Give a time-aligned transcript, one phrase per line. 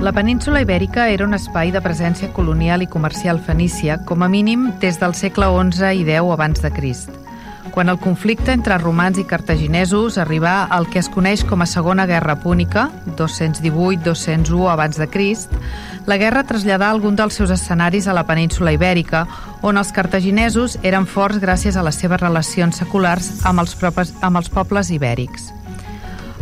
[0.00, 4.68] La península Ibèrica era un espai de presència colonial i comercial fenícia, com a mínim
[4.78, 7.10] des del segle XI i X abans de Crist.
[7.74, 12.06] Quan el conflicte entre romans i cartaginesos arribà al que es coneix com a Segona
[12.06, 12.88] Guerra Púnica,
[13.18, 15.50] 218-201 abans de Crist,
[16.06, 19.26] la guerra traslladà algun dels seus escenaris a la península Ibèrica,
[19.66, 24.38] on els cartaginesos eren forts gràcies a les seves relacions seculars amb els, propes, amb
[24.38, 25.57] els pobles ibèrics.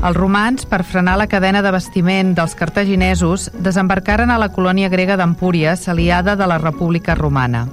[0.05, 5.17] Els romans, per frenar la cadena de bastiment dels cartaginesos, desembarcaren a la colònia grega
[5.17, 7.65] d'Empúries, aliada de la República Romana.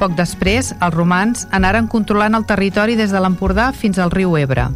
[0.00, 4.70] Poc després, els romans anaren controlant el territori des de l'Empordà fins al riu Ebre.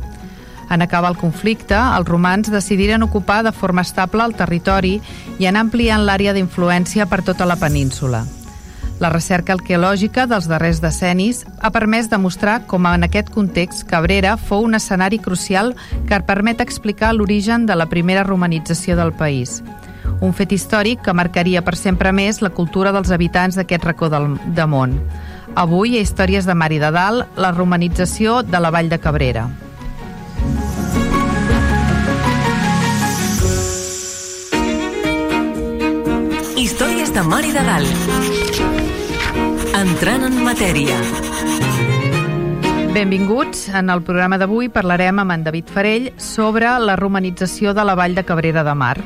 [0.70, 4.98] En acabar el conflicte, els romans decidiren ocupar de forma estable el territori
[5.38, 8.26] i anar ampliant l'àrea d'influència per tota la península.
[8.98, 14.64] La recerca arqueològica dels darrers decennis ha permès demostrar com en aquest context Cabrera fou
[14.66, 15.76] un escenari crucial
[16.08, 19.62] que permet explicar l'origen de la primera romanització del país.
[20.20, 24.34] Un fet històric que marcaria per sempre més la cultura dels habitants d'aquest racó del,
[24.56, 24.98] de món.
[25.54, 29.46] Avui, a Històries de Mar i de Dalt, la romanització de la Vall de Cabrera.
[36.58, 38.47] Històries de Mar i de Dalt.
[39.76, 40.96] Entrant en matèria.
[42.94, 43.66] Benvinguts.
[43.76, 48.16] En el programa d'avui parlarem amb en David Farell sobre la romanització de la Vall
[48.16, 48.96] de Cabrera de Mar.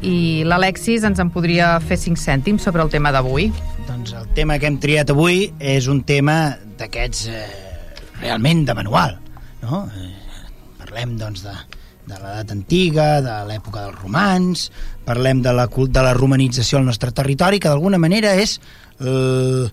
[0.00, 3.50] I l'Alexis ens en podria fer cinc cèntims sobre el tema d'avui.
[3.88, 7.44] Doncs el tema que hem triat avui és un tema d'aquests eh,
[8.22, 9.18] realment de manual.
[9.66, 9.84] No?
[9.92, 10.08] Eh,
[10.80, 11.58] parlem doncs de,
[12.08, 14.64] de l'edat antiga, de l'època dels romans,
[15.06, 18.56] parlem de la, de la romanització al nostre territori, que d'alguna manera és
[19.00, 19.70] el,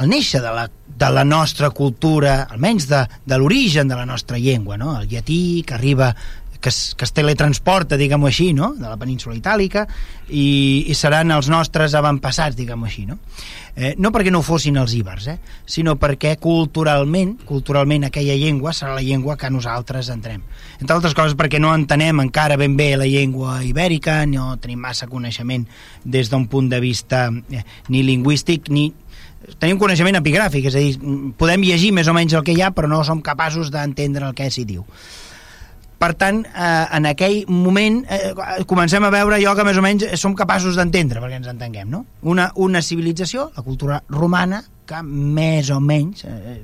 [0.00, 0.68] el néixer de la,
[0.98, 4.98] de la nostra cultura, almenys de, de l'origen de la nostra llengua, no?
[5.00, 6.14] el llatí que arriba
[6.64, 8.70] que es, que es teletransporta, diguem-ho així, no?
[8.72, 9.82] de la península itàlica,
[10.32, 13.04] i, i seran els nostres avantpassats, diguem-ho així.
[13.04, 13.18] No?
[13.76, 15.34] Eh, no perquè no fossin els íbers, eh?
[15.68, 20.40] sinó perquè culturalment, culturalment aquella llengua serà la llengua que nosaltres entrem.
[20.78, 25.10] Entre altres coses perquè no entenem encara ben bé la llengua ibèrica, no tenim massa
[25.12, 25.68] coneixement
[26.00, 27.60] des d'un punt de vista eh,
[27.92, 28.86] ni lingüístic ni,
[29.58, 32.72] tenim coneixement epigràfic, és a dir, podem llegir més o menys el que hi ha,
[32.74, 34.84] però no som capaços d'entendre el que s'hi diu.
[36.04, 38.32] Per tant, eh, en aquell moment eh,
[38.68, 42.04] comencem a veure allò que més o menys som capaços d'entendre, perquè ens entenguem, no?
[42.28, 46.58] Una, una civilització, la cultura romana, que més o menys, eh,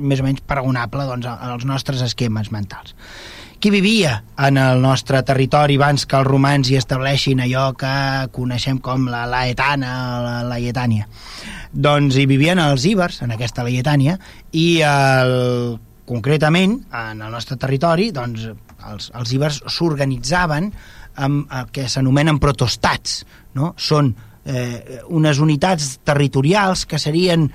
[0.00, 2.94] més o menys paragonable doncs, als nostres esquemes mentals.
[3.60, 7.92] Qui vivia en el nostre territori abans que els romans hi estableixin allò que
[8.36, 9.92] coneixem com la Laetana,
[10.24, 11.08] la Laetània?
[11.76, 14.16] Doncs hi vivien els íbers, en aquesta Laetània,
[14.56, 15.76] i el,
[16.08, 18.46] concretament, en el nostre territori, doncs,
[18.86, 20.70] els, els íbers s'organitzaven
[21.26, 23.22] amb el que s'anomenen protostats,
[23.56, 23.74] no?
[23.76, 24.12] Són
[24.44, 27.48] eh, unes unitats territorials que serien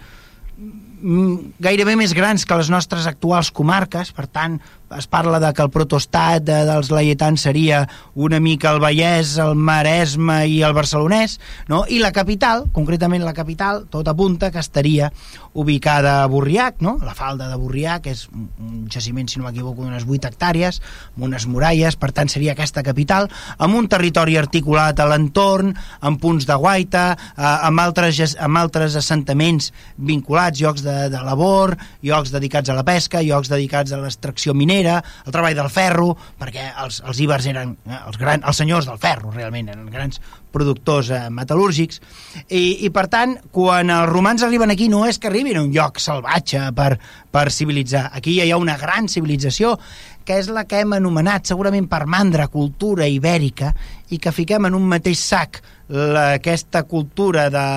[1.61, 4.59] gairebé més grans que les nostres actuals comarques, per tant,
[4.97, 7.83] es parla de que el protostat de, dels laietans seria
[8.15, 11.37] una mica el Vallès, el Maresme i el Barcelonès,
[11.71, 11.83] no?
[11.87, 15.11] i la capital, concretament la capital, tot apunta que estaria
[15.53, 16.97] ubicada a Burriac, no?
[17.03, 20.81] la falda de Burriac, és un jaciment, si no m'equivoco, d'unes 8 hectàrees,
[21.15, 23.29] amb unes muralles, per tant seria aquesta capital,
[23.59, 28.95] amb un territori articulat a l'entorn, amb punts de guaita, eh, amb, altres, amb altres
[28.99, 34.55] assentaments vinculats, llocs de, de labor, llocs dedicats a la pesca, llocs dedicats a l'extracció
[34.57, 38.57] minera, minera, el treball del ferro, perquè els, els ibers eren eh, els, gran, els
[38.57, 40.21] senyors del ferro, realment, eren grans
[40.51, 42.01] productors eh, metal·lúrgics,
[42.49, 45.73] i, i per tant, quan els romans arriben aquí no és que arribin a un
[45.75, 46.95] lloc salvatge per,
[47.31, 49.77] per civilitzar, aquí ja hi ha una gran civilització
[50.25, 53.71] que és la que hem anomenat segurament per mandra cultura ibèrica
[54.13, 55.61] i que fiquem en un mateix sac
[55.91, 57.67] la, aquesta cultura de,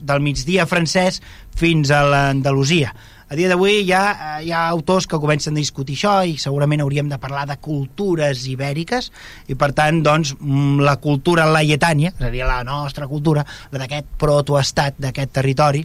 [0.00, 1.20] del migdia francès
[1.58, 2.94] fins a l'Andalusia.
[3.28, 6.80] A dia d'avui hi, ha, hi ha autors que comencen a discutir això i segurament
[6.80, 9.10] hauríem de parlar de cultures ibèriques
[9.52, 14.96] i per tant doncs mm, la cultura laietània, seria la nostra cultura, la d'aquest protoestat
[15.04, 15.84] d'aquest territori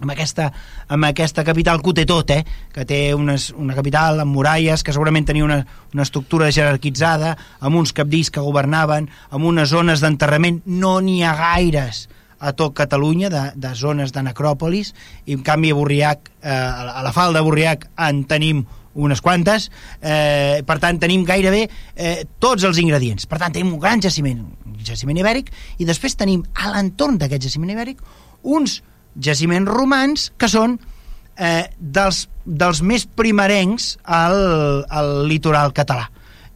[0.00, 0.48] amb aquesta,
[0.88, 2.44] amb aquesta capital que ho té tot, eh?
[2.72, 5.60] que té unes, una capital amb muralles, que segurament tenia una,
[5.94, 11.36] una estructura jerarquitzada, amb uns capdills que governaven, amb unes zones d'enterrament, no n'hi ha
[11.38, 12.06] gaires
[12.40, 14.94] a tot Catalunya, de, de zones de necròpolis,
[15.28, 18.64] i en canvi a Borriac, eh, a la falda de Borriac en tenim
[19.00, 19.68] unes quantes,
[20.02, 23.28] eh, per tant tenim gairebé eh, tots els ingredients.
[23.30, 27.44] Per tant tenim un gran jaciment, un jaciment ibèric, i després tenim a l'entorn d'aquest
[27.46, 28.00] jaciment ibèric
[28.42, 28.80] uns
[29.16, 30.78] jaciments romans que són
[31.36, 36.08] eh, dels, dels més primerencs al, al litoral català.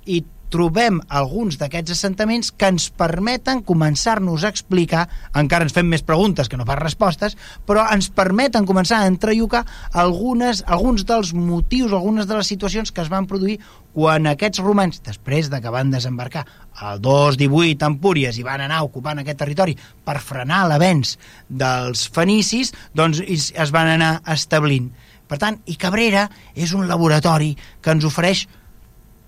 [0.04, 0.20] I
[0.54, 6.50] trobem alguns d'aquests assentaments que ens permeten començar-nos a explicar, encara ens fem més preguntes
[6.50, 7.34] que no pas respostes,
[7.66, 13.02] però ens permeten començar a entrellocar algunes, alguns dels motius, algunes de les situacions que
[13.02, 13.58] es van produir
[13.94, 16.46] quan aquests romans, després de que van desembarcar
[16.86, 19.74] el 218 a Empúries i van anar ocupant aquest territori
[20.06, 21.16] per frenar l'avenç
[21.48, 24.92] dels fenicis, doncs es van anar establint.
[25.26, 28.44] Per tant, i Cabrera és un laboratori que ens ofereix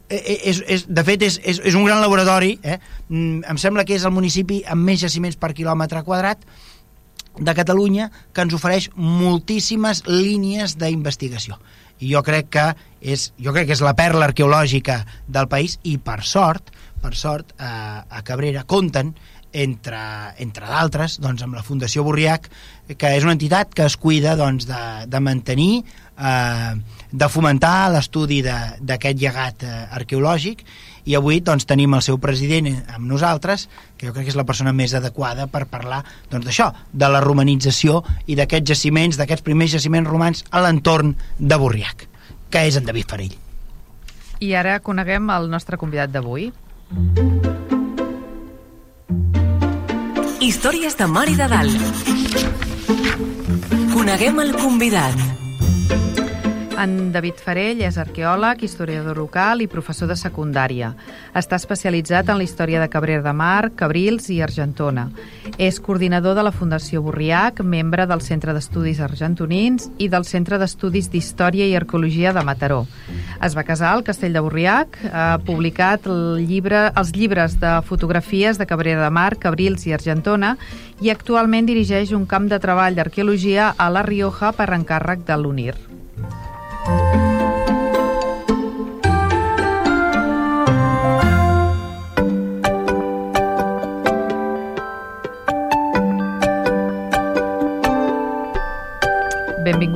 [0.09, 2.79] és, és, de fet és, és, és un gran laboratori eh?
[3.09, 6.45] Mm, em sembla que és el municipi amb més jaciments per quilòmetre quadrat
[7.37, 11.59] de Catalunya que ens ofereix moltíssimes línies d'investigació
[11.99, 12.67] i jo crec que
[13.01, 16.71] és, jo crec que és la perla arqueològica del país i per sort
[17.03, 19.15] per sort a, a Cabrera compten
[19.57, 20.01] entre,
[20.43, 22.51] entre d'altres doncs, amb la Fundació Borriac
[22.95, 26.75] que és una entitat que es cuida doncs, de, de mantenir eh,
[27.17, 30.63] de fomentar l'estudi d'aquest llegat eh, arqueològic
[31.07, 34.45] i avui doncs, tenim el seu president amb nosaltres, que jo crec que és la
[34.45, 36.03] persona més adequada per parlar
[36.33, 41.15] doncs, d'això, doncs, de la romanització i d'aquests jaciments, d'aquests primers jaciments romans a l'entorn
[41.39, 42.09] de Borriac,
[42.51, 43.39] que és en David Farell.
[44.43, 46.51] I ara coneguem el nostre convidat d'avui.
[50.45, 51.81] Històries de Mar i de Dalt.
[53.95, 55.46] Coneguem el convidat.
[56.77, 60.91] En David Farell és arqueòleg, historiador local i professor de secundària.
[61.33, 65.07] Està especialitzat en la història de Cabrera de Mar, Cabrils i Argentona.
[65.57, 71.09] És coordinador de la Fundació Borriac, membre del Centre d'Estudis Argentonins i del Centre d'Estudis
[71.09, 72.85] d'Història i Arqueologia de Mataró.
[73.41, 78.61] Es va casar al Castell de Borriac, ha publicat el llibre, els llibres de fotografies
[78.61, 80.59] de Cabrera de Mar, Cabrils i Argentona
[81.01, 85.96] i actualment dirigeix un camp de treball d'arqueologia a La Rioja per encàrrec de l'UNIR.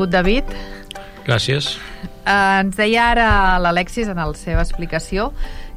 [0.00, 0.44] Benvingut, David.
[1.26, 1.76] Gràcies.
[2.24, 5.30] Uh, ens deia ara l'Alexis en la seva explicació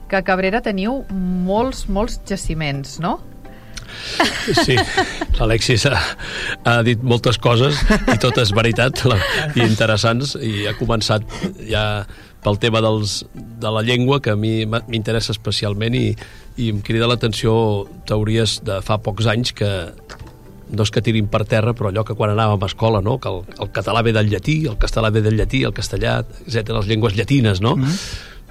[0.08, 3.20] que a Cabrera teniu molts, molts jaciments, no?
[4.64, 4.78] Sí,
[5.38, 6.00] l'Alexis ha,
[6.64, 7.78] ha dit moltes coses
[8.14, 9.20] i totes veritat la,
[9.58, 11.28] i interessants i ha començat
[11.68, 12.06] ja
[12.44, 16.08] pel tema dels, de la llengua que a mi m'interessa especialment i,
[16.58, 17.54] i em crida l'atenció
[18.08, 19.72] teories de fa pocs anys que
[20.74, 23.20] no és que tirin per terra, però allò que quan anàvem a escola, no?
[23.22, 26.74] que el, el català ve del llatí, el castellà ve del llatí, el castellà, etc
[26.74, 27.76] les llengües llatines, no?
[27.78, 27.98] Mm -hmm.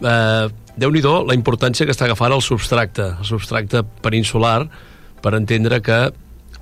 [0.08, 4.68] eh, Déu-n'hi-do la importància que està agafant el substracte, el substracte peninsular,
[5.20, 6.12] per entendre que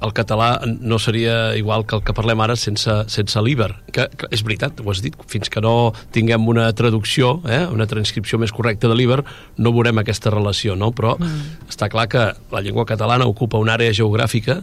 [0.00, 3.70] el català no seria igual que el que parlem ara sense, sense l'Iber.
[3.92, 7.86] Que, que és veritat, ho has dit, fins que no tinguem una traducció, eh, una
[7.86, 9.20] transcripció més correcta de l'Iber,
[9.58, 10.90] no veurem aquesta relació, no?
[10.96, 11.68] Però mm.
[11.68, 14.62] està clar que la llengua catalana ocupa una àrea geogràfica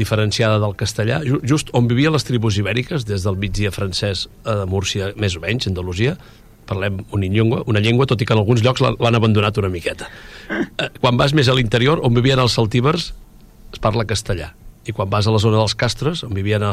[0.00, 5.12] diferenciada del castellà, just on vivien les tribus ibèriques, des del migdia francès a Múrcia,
[5.20, 6.16] més o menys, Andalusia,
[6.70, 10.08] parlem una llengua, una llengua, tot i que en alguns llocs l'han abandonat una miqueta.
[10.50, 13.12] Eh, quan vas més a l'interior, on vivien els saltívers,
[13.70, 14.54] es parla castellà
[14.88, 16.70] i quan vas a la zona dels Castres, on vivien a,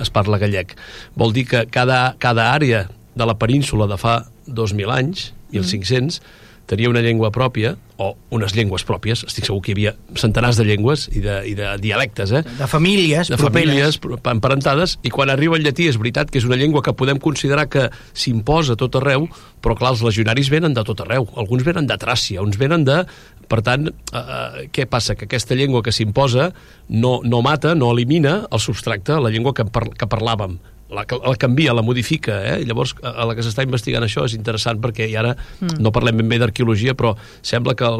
[0.00, 0.76] es parla gallec.
[1.18, 2.84] Vol dir que cada, cada àrea
[3.18, 8.52] de la península de fa 2.000 anys, 1.500, mm tenia una llengua pròpia, o unes
[8.54, 12.30] llengües pròpies, estic segur que hi havia centenars de llengües i de, i de dialectes,
[12.30, 12.44] eh?
[12.60, 13.98] De famílies De properes.
[13.98, 17.18] famílies emparentades, i quan arriba el llatí és veritat que és una llengua que podem
[17.18, 19.26] considerar que s'imposa tot arreu,
[19.64, 23.02] però clar, els legionaris venen de tot arreu, alguns venen de Tràcia, uns venen de...
[23.48, 25.16] Per tant, eh, eh què passa?
[25.16, 26.50] Que aquesta llengua que s'imposa
[26.88, 30.58] no, no mata, no elimina el substracte, la llengua que, par que parlàvem
[30.90, 32.64] la, la canvia, la modifica, eh?
[32.64, 35.78] llavors a la que s'està investigant això és interessant perquè i ara mm.
[35.84, 37.14] no parlem ben bé d'arqueologia, però
[37.44, 37.90] sembla que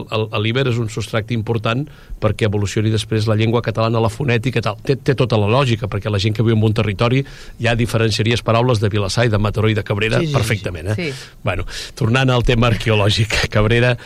[0.41, 1.85] l'Iber és un substracte important
[2.21, 4.81] perquè evolucioni després la llengua catalana, la fonètica, tal.
[4.85, 7.23] Té, té tota la lògica, perquè la gent que viu en un territori
[7.61, 10.93] ja diferenciaries paraules de Vilassar i de Mataró i de Cabrera sí, sí, perfectament.
[10.95, 10.99] Eh?
[10.99, 11.37] Sí.
[11.45, 11.69] Bueno,
[11.99, 13.97] tornant al tema arqueològic, Cabrera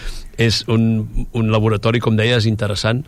[0.41, 3.05] és un, un laboratori, com deies, interessant,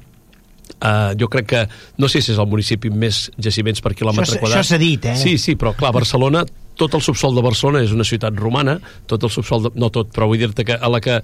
[0.85, 1.61] Uh, jo crec que,
[2.01, 4.59] no sé si és el municipi amb més jaciments per quilòmetre Això, quadrat.
[4.59, 5.15] això s'ha dit, eh?
[5.17, 6.43] Sí, sí, però clar, Barcelona,
[6.77, 8.79] tot el subsol de Barcelona és una ciutat romana,
[9.11, 11.21] tot el subsol, de, no tot, però vull dir-te que a la que...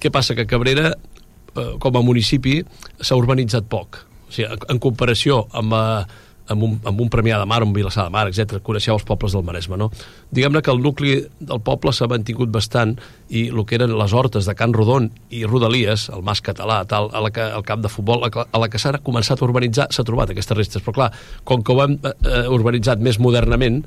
[0.00, 0.32] Què passa?
[0.32, 2.60] Que Cabrera, eh, com a municipi,
[3.00, 3.98] s'ha urbanitzat poc.
[4.28, 6.20] O sigui, en, comparació amb, eh,
[6.50, 8.58] amb, un, amb un Premià de Mar, un Vilassar de Mar, etc.
[8.66, 9.88] Coneixeu els pobles del Maresme, no?
[10.34, 12.96] Diguem-ne que el nucli del poble s'ha mantingut bastant
[13.30, 17.10] i el que eren les hortes de Can Rodon i Rodalies, el Mas Català, tal,
[17.14, 20.04] a la que, el camp de futbol, a la- que s'ha començat a urbanitzar, s'ha
[20.04, 20.82] trobat aquestes restes.
[20.84, 21.10] Però clar,
[21.44, 23.84] com que ho hem eh, urbanitzat més modernament,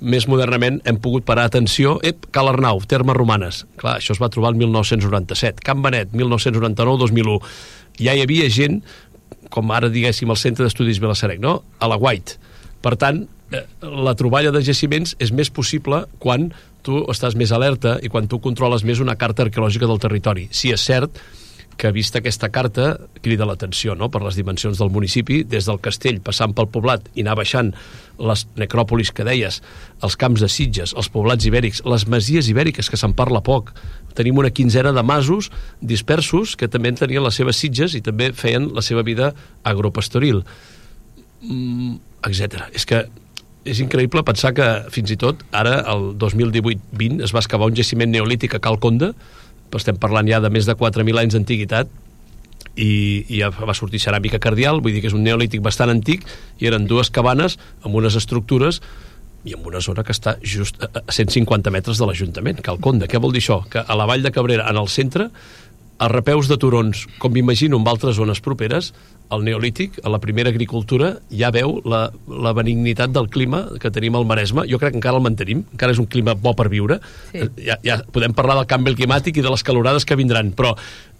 [0.00, 3.66] més modernament hem pogut parar atenció, ep, Cal Arnau, termes romanes.
[3.76, 5.60] Clar, això es va trobar el 1997.
[5.62, 7.40] Can Benet, 1999-2001.
[8.00, 8.80] Ja hi havia gent,
[9.50, 11.60] com ara diguéssim el Centre d'Estudis Vilasserec, no?
[11.78, 12.38] a la White.
[12.80, 16.50] Per tant, eh, la troballa de jaciments és més possible quan
[16.86, 20.48] tu estàs més alerta i quan tu controles més una carta arqueològica del territori.
[20.50, 21.20] Si és cert
[21.80, 24.10] que vista aquesta carta crida l'atenció no?
[24.12, 27.70] per les dimensions del municipi, des del castell passant pel poblat i anar baixant
[28.20, 29.62] les necròpolis que deies,
[30.04, 33.72] els camps de Sitges, els poblats ibèrics, les masies ibèriques, que se'n parla poc.
[34.18, 35.48] Tenim una quinzena de masos
[35.80, 39.32] dispersos que també tenien les seves sitges i també feien la seva vida
[39.64, 40.44] agropastoril,
[41.40, 41.96] mm,
[42.28, 42.68] etc.
[42.76, 43.06] És que
[43.64, 48.12] és increïble pensar que fins i tot ara, el 2018-20, es va excavar un jaciment
[48.12, 49.14] neolític a Calconda,
[49.78, 51.90] estem parlant ja de més de 4.000 anys d'antiguitat,
[52.80, 56.24] i, i va sortir ceràmica cardial, vull dir que és un neolític bastant antic,
[56.60, 58.80] i eren dues cabanes amb unes estructures
[59.44, 63.08] i en una zona que està just a a 150 metres de l'Ajuntament, Calconda.
[63.08, 63.62] Què vol dir això?
[63.72, 65.30] Que a la vall de Cabrera, en el centre,
[66.00, 68.92] a repeus de turons, com m'imagino en altres zones properes,
[69.30, 74.16] el neolític, a la primera agricultura, ja veu la, la benignitat del clima que tenim
[74.18, 74.64] al Maresme.
[74.70, 76.98] Jo crec que encara el mantenim, encara és un clima bo per viure.
[77.30, 77.44] Sí.
[77.44, 80.72] Eh, Ja, ja podem parlar del canvi climàtic i de les calorades que vindran, però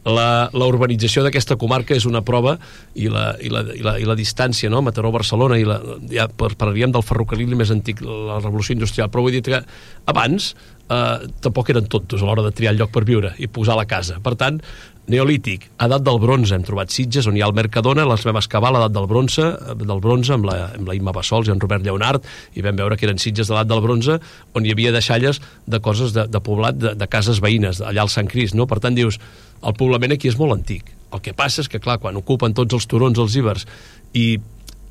[0.08, 2.54] la, la urbanització d'aquesta comarca és una prova
[2.96, 4.80] i la, i la, i la, i la distància, no?
[4.86, 5.76] Mataró-Barcelona, i la,
[6.10, 9.60] ja par- parlaríem del ferrocarril més antic, la revolució industrial, però vull dir que
[10.08, 10.54] abans
[10.88, 13.84] eh, tampoc eren tontos a l'hora de triar el lloc per viure i posar la
[13.90, 14.16] casa.
[14.24, 14.62] Per tant,
[15.11, 18.71] Neolític, edat del bronze, hem trobat Sitges, on hi ha el Mercadona, les vam excavar
[18.71, 21.83] l'edat del bronze, eh, del bronze amb la, amb la Imma Bassols i en Robert
[21.83, 24.21] Lleonard, i vam veure que eren Sitges de l'edat del bronze,
[24.54, 28.12] on hi havia deixalles de coses de, de poblat, de, de cases veïnes, allà al
[28.12, 28.69] Sant Crist, no?
[28.71, 29.19] Per tant, dius,
[29.66, 30.92] el poblament aquí és molt antic.
[31.11, 33.66] El que passa és que, clar, quan ocupen tots els turons, els ibers,
[34.14, 34.37] i,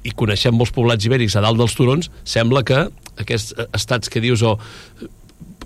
[0.03, 2.89] i coneixem molts poblats ibèrics a dalt dels turons, sembla que
[3.23, 4.57] aquests eh, estats que dius, o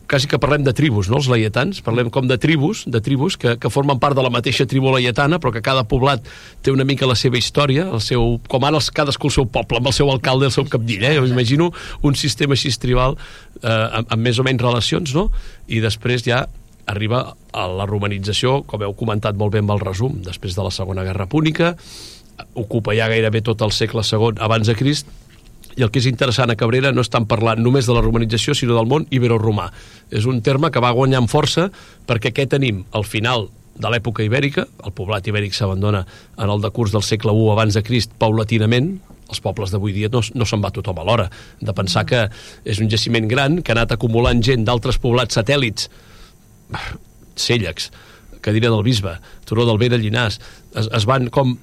[0.08, 3.56] quasi que parlem de tribus, no?, els laietans, parlem com de tribus, de tribus que,
[3.58, 6.26] que formen part de la mateixa tribu laietana, però que cada poblat
[6.62, 9.80] té una mica la seva història, el seu, com ara els, cadascú el seu poble,
[9.80, 11.16] amb el seu alcalde el seu capdill, eh?
[11.18, 11.72] Jo imagino
[12.06, 15.30] un sistema així tribal eh, amb, amb més o menys relacions, no?,
[15.66, 16.44] i després ja
[16.86, 17.26] arriba
[17.56, 21.08] a la romanització, com heu comentat molt bé amb el resum, després de la Segona
[21.08, 21.74] Guerra Púnica,
[22.60, 25.10] ocupa ja gairebé tot el segle II abans de Crist,
[25.78, 28.78] i el que és interessant a Cabrera no estan parlant només de la romanització, sinó
[28.78, 29.70] del món ibero-romà.
[30.14, 31.70] És un terme que va guanyant força
[32.08, 32.84] perquè què tenim?
[32.94, 36.04] Al final de l'època ibèrica, el poblat ibèric s'abandona
[36.38, 38.94] en el decurs del segle I abans de Crist paulatinament,
[39.34, 42.28] els pobles d'avui dia no, no se'n va tothom a l'hora, de pensar que
[42.70, 45.90] és un jaciment gran que ha anat acumulant gent d'altres poblats satèl·lits,
[47.48, 47.90] Cèllecs,
[48.44, 49.16] Cadira del Bisbe,
[49.48, 50.38] Turó del Vell de Llinàs,
[50.76, 51.56] es, es van com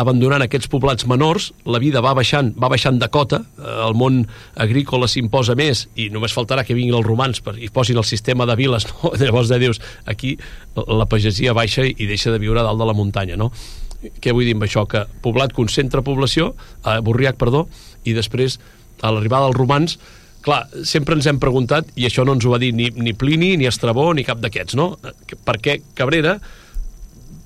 [0.00, 4.22] abandonant aquests poblats menors, la vida va baixant, va baixant de cota, eh, el món
[4.64, 8.46] agrícola s'imposa més i només faltarà que vinguin els romans per, i posin el sistema
[8.48, 9.12] de viles, no?
[9.20, 10.36] llavors de dius, aquí
[10.76, 13.52] la pagesia baixa i deixa de viure dalt de la muntanya, no?
[14.02, 14.86] Què vull dir amb això?
[14.90, 16.54] Que poblat concentra població,
[16.86, 17.66] eh, Borriac, perdó,
[18.08, 18.58] i després,
[19.02, 19.98] a l'arribada dels romans,
[20.42, 23.54] clar, sempre ens hem preguntat, i això no ens ho va dir ni, ni Plini,
[23.60, 24.94] ni Estrabó, ni cap d'aquests, no?
[25.44, 26.38] Per què Cabrera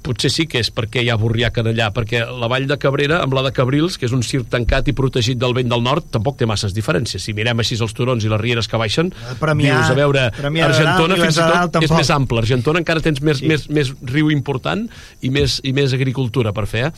[0.06, 3.18] potser sí que és perquè hi ha Borriac en allà, perquè la vall de Cabrera
[3.24, 6.06] amb la de Cabrils, que és un circ tancat i protegit del vent del nord,
[6.14, 7.20] tampoc té masses diferències.
[7.26, 9.10] Si mirem així els turons i les rieres que baixen,
[9.42, 12.38] Premià- dius, a veure, Premià Argentona Dalt fins i tot és més ample.
[12.44, 13.46] Argentona encara tens més, Sí.
[13.50, 14.86] més, més riu important
[15.20, 16.92] i més, i més agricultura per fer, eh?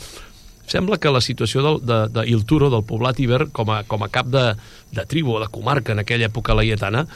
[0.68, 4.02] Sembla que la situació del, de, de Il Turo, del poblat Iber, com a, com
[4.04, 4.52] a cap de,
[4.92, 7.06] de tribu o de comarca en aquella època laietana,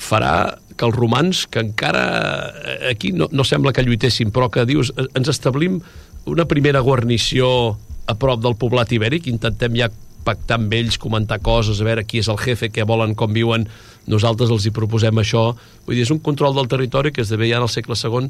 [0.00, 0.34] farà
[0.80, 2.04] que els romans, que encara
[2.64, 5.80] eh, aquí no, no sembla que lluitessin, però que dius, eh, ens establim
[6.30, 7.76] una primera guarnició
[8.08, 9.90] a prop del poblat ibèric, intentem ja
[10.24, 13.66] pactar amb ells, comentar coses, a veure qui és el jefe, què volen, com viuen,
[14.10, 15.50] nosaltres els hi proposem això.
[15.86, 18.28] Vull dir, és un control del territori que esdevé ja en el segle II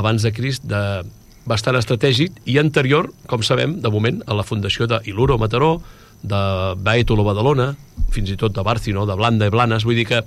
[0.00, 1.04] abans de Crist, de
[1.48, 5.78] bastant estratègic i anterior, com sabem, de moment, a la fundació de Iluro Mataró,
[6.20, 6.40] de
[6.84, 7.72] Baetolo Badalona,
[8.12, 10.20] fins i tot de Bárcino, de Blanda i Blanes, vull dir que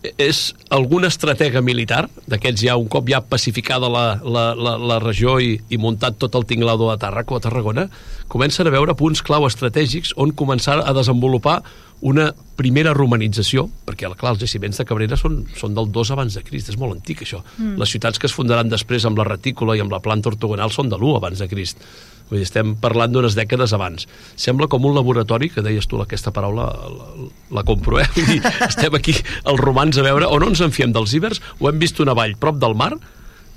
[0.00, 5.36] és algun estratega militar, d'aquests ja un cop ja pacificada la, la, la, la regió
[5.42, 7.86] i, i muntat tot el tinglado a Tàrraco, a Tarragona,
[8.32, 11.60] comencen a veure punts clau estratègics on començar a desenvolupar
[12.00, 16.42] una primera romanització, perquè clar, els jaciments de Cabrera són, són del 2 abans de
[16.46, 17.42] Crist, és molt antic això.
[17.58, 17.76] Mm.
[17.80, 20.88] Les ciutats que es fundaran després amb la retícula i amb la planta ortogonal són
[20.88, 21.84] de l'1 abans de Crist.
[22.30, 24.06] Vull dir, estem parlant d'unes dècades abans.
[24.38, 27.10] Sembla com un laboratori, que deies tu aquesta paraula, la,
[27.58, 28.06] la compro, eh?
[28.16, 31.42] Vull dir, estem aquí els romans a veure, o no ens en fiem dels ibers,
[31.58, 32.94] o hem vist una vall prop del mar,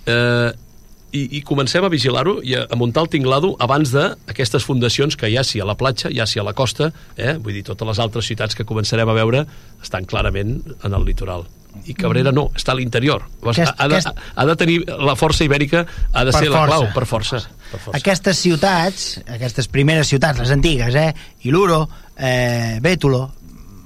[0.09, 0.51] eh,
[1.13, 5.29] i, i comencem a vigilar-ho i a, a muntar el tinglado abans d'aquestes fundacions que
[5.29, 7.37] ja sí a la platja, ja sí a la costa, eh?
[7.37, 9.45] vull dir, totes les altres ciutats que començarem a veure
[9.83, 11.45] estan clarament en el litoral
[11.85, 13.25] i Cabrera no, està a l'interior.
[13.41, 14.23] Aquest, ha, ha, de, aquest...
[14.35, 16.59] ha de tenir la força ibèrica, ha de per ser força.
[16.59, 17.99] la clau, per força, per força.
[17.99, 21.09] Aquestes ciutats, aquestes primeres ciutats, les antigues, eh?
[21.49, 21.87] Iluro,
[22.17, 23.25] eh, Bétulo,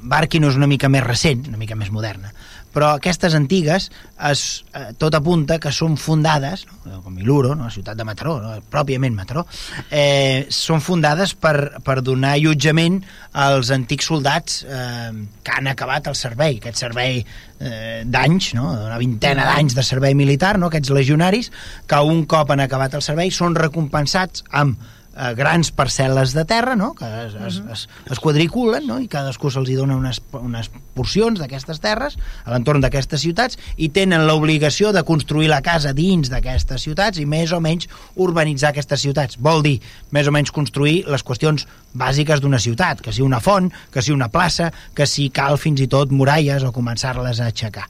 [0.07, 2.31] és una mica més recent, una mica més moderna,
[2.77, 3.89] però aquestes antigues
[4.29, 4.41] es,
[4.77, 7.01] eh, tot apunta que són fundades, no?
[7.01, 7.65] com Iluro, no?
[7.65, 8.51] la ciutat de Mataró, no?
[8.69, 9.47] pròpiament Mataró,
[9.89, 12.99] eh, són fundades per, per donar allotjament
[13.47, 15.09] als antics soldats eh,
[15.41, 18.69] que han acabat el servei, aquest servei eh, d'anys, no?
[18.85, 20.69] una vintena d'anys de servei militar, no?
[20.69, 21.49] aquests legionaris,
[21.89, 24.77] que un cop han acabat el servei són recompensats amb
[25.17, 26.93] eh, grans parcel·les de terra no?
[26.97, 28.99] que es, es, es, es quadriculen no?
[29.01, 34.27] i cadascú se'ls dona unes, unes porcions d'aquestes terres a l'entorn d'aquestes ciutats i tenen
[34.29, 39.37] l'obligació de construir la casa dins d'aquestes ciutats i més o menys urbanitzar aquestes ciutats.
[39.41, 39.77] Vol dir
[40.15, 44.13] més o menys construir les qüestions bàsiques d'una ciutat, que si una font, que si
[44.13, 47.87] una plaça, que si cal fins i tot muralles o començar-les a aixecar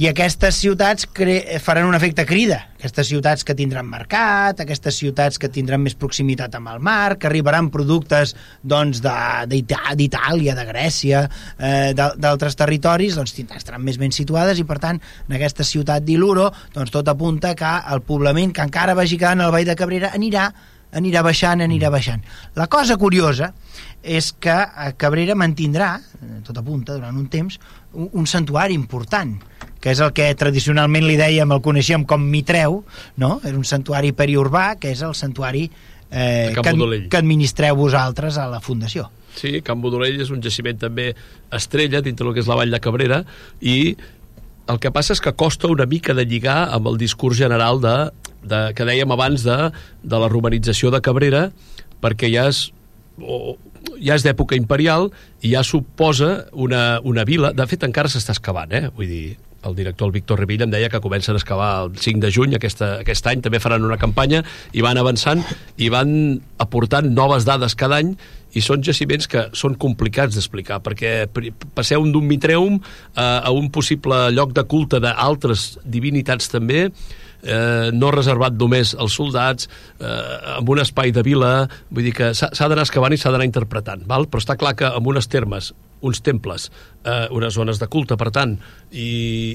[0.00, 1.04] i aquestes ciutats
[1.60, 6.54] faran un efecte crida, aquestes ciutats que tindran mercat, aquestes ciutats que tindran més proximitat
[6.56, 8.32] amb el mar, que arribaran productes
[8.64, 11.22] doncs, d'Itàlia, de, de Grècia,
[11.58, 16.48] eh, d'altres territoris, doncs estaran més ben situades i per tant en aquesta ciutat d'Iluro
[16.72, 20.48] doncs, tot apunta que el poblament que encara vagi quedant al Vall de Cabrera anirà
[20.92, 22.20] anirà baixant, anirà baixant.
[22.58, 23.52] La cosa curiosa
[24.02, 24.56] és que
[25.00, 27.58] Cabrera mantindrà, eh, tot apunta, durant un temps,
[27.94, 29.38] un, un santuari important,
[29.82, 32.82] que és el que tradicionalment li dèiem, el coneixíem com Mitreu,
[33.18, 33.32] no?
[33.42, 36.74] Era un santuari periurbà, que és el santuari eh, que,
[37.10, 39.08] que administreu vosaltres a la Fundació.
[39.34, 41.12] Sí, Can Bodolell és un jaciment també
[41.50, 43.22] estrella dintre del que és la Vall de Cabrera
[43.60, 43.96] i
[44.70, 47.96] el que passa és que costa una mica de lligar amb el discurs general de,
[48.44, 49.58] de, que dèiem abans de,
[50.04, 51.48] de la romanització de Cabrera
[52.04, 52.68] perquè ja és
[53.18, 53.56] o,
[53.98, 55.10] ja és d'època imperial
[55.42, 58.86] i ja suposa una, una vila de fet encara s'està excavant eh?
[58.94, 59.24] vull dir,
[59.64, 62.56] el director, el Víctor Revilla, em deia que comencen a excavar el 5 de juny
[62.58, 65.42] aquesta, aquest any, també faran una campanya i van avançant
[65.78, 66.14] i van
[66.62, 68.14] aportant noves dades cada any
[68.52, 71.26] i són jaciments que són complicats d'explicar perquè
[71.76, 72.78] passeu d'un mitreum
[73.14, 76.88] a, a un possible lloc de culte d'altres divinitats també
[77.42, 79.68] eh, no reservat només als soldats,
[80.00, 81.52] eh, amb un espai de vila,
[81.90, 84.28] vull dir que s'ha d'anar excavant i s'ha d'anar interpretant, val?
[84.28, 85.72] però està clar que amb unes termes
[86.02, 86.68] uns temples,
[87.04, 88.56] eh, unes zones de culte, per tant,
[88.90, 89.08] i,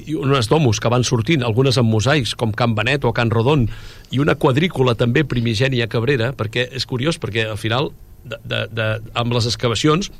[0.08, 3.68] i unes domus que van sortint, algunes amb mosaics, com Can Benet o Can Rodon,
[4.10, 7.92] i una quadrícula també primigènia Cabrera, perquè és curiós, perquè al final,
[8.24, 10.10] de, de, de, amb les excavacions,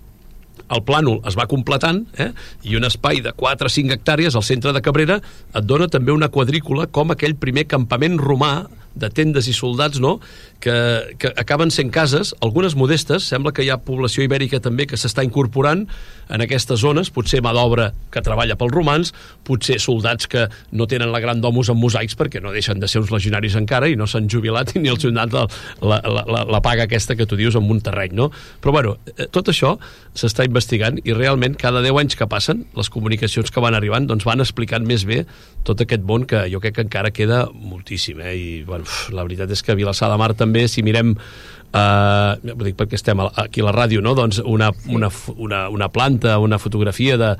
[0.68, 2.32] el plànol es va completant eh?
[2.68, 6.12] i un espai de 4 o 5 hectàrees al centre de Cabrera et dona també
[6.12, 8.52] una quadrícula com aquell primer campament romà
[8.94, 10.18] de tendes i soldats, no?,
[10.60, 14.98] que, que acaben sent cases, algunes modestes, sembla que hi ha població ibèrica també que
[14.98, 15.84] s'està incorporant
[16.28, 19.12] en aquestes zones, potser mà d'obra que treballa pels romans,
[19.46, 20.46] potser soldats que
[20.76, 23.88] no tenen la gran domus amb mosaics perquè no deixen de ser uns legionaris encara
[23.88, 25.46] i no s'han jubilat ni els donat la,
[25.80, 28.30] la, la, la paga aquesta que tu dius en un terreny, no?
[28.60, 29.76] Però, bueno, eh, tot això
[30.18, 34.26] s'està investigant i realment cada 10 anys que passen, les comunicacions que van arribant doncs
[34.26, 35.22] van explicant més bé
[35.68, 38.34] tot aquest món que jo crec que encara queda moltíssim, eh?
[38.38, 38.77] I, bueno,
[39.14, 43.64] la veritat és que Vilassar de Mar també, si mirem eh, dic perquè estem aquí
[43.64, 44.14] a la ràdio, no?
[44.18, 47.34] doncs una, una, una, una planta, una fotografia de,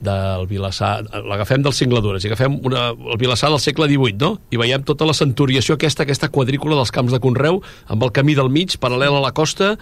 [0.00, 4.32] del Vilassar, l'agafem dels cingladures i agafem una, el Vilassar del segle XVIII, no?
[4.50, 7.60] I veiem tota la centuriació aquesta, aquesta quadrícula dels camps de Conreu,
[7.92, 9.74] amb el camí del mig, paral·lel a la costa,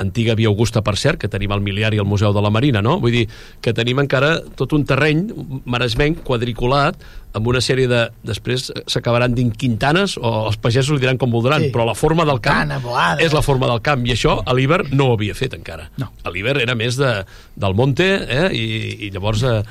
[0.00, 2.98] antiga Via Augusta, per cert, que tenim el miliari al Museu de la Marina, no?
[3.02, 3.26] Vull dir
[3.60, 5.26] que tenim encara tot un terreny
[5.68, 6.98] maresmenc quadriculat
[7.36, 8.02] amb una sèrie de...
[8.28, 11.70] Després s'acabaran dint quintanes o els pagesos li diran com voldran, sí.
[11.74, 13.22] però la forma del camp Cana, boada.
[13.24, 15.88] és la forma del camp i això a l'Iber no ho havia fet encara.
[16.00, 16.10] No.
[16.24, 17.14] A l'Iber era més de,
[17.56, 18.44] del monte eh?
[18.52, 18.66] I,
[19.08, 19.62] i llavors eh,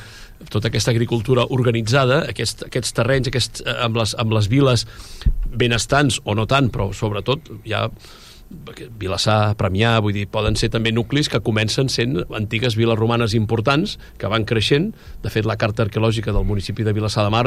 [0.50, 4.88] tota aquesta agricultura organitzada, aquest, aquests terrenys aquests, eh, amb, les, amb les viles
[5.52, 7.88] benestants o no tant, però sobretot ja
[9.00, 13.98] Vilassar, Premià, vull dir, poden ser també nuclis que comencen sent antigues viles romanes importants,
[14.20, 14.92] que van creixent.
[15.24, 17.46] De fet, la carta arqueològica del municipi de Vilassar de Mar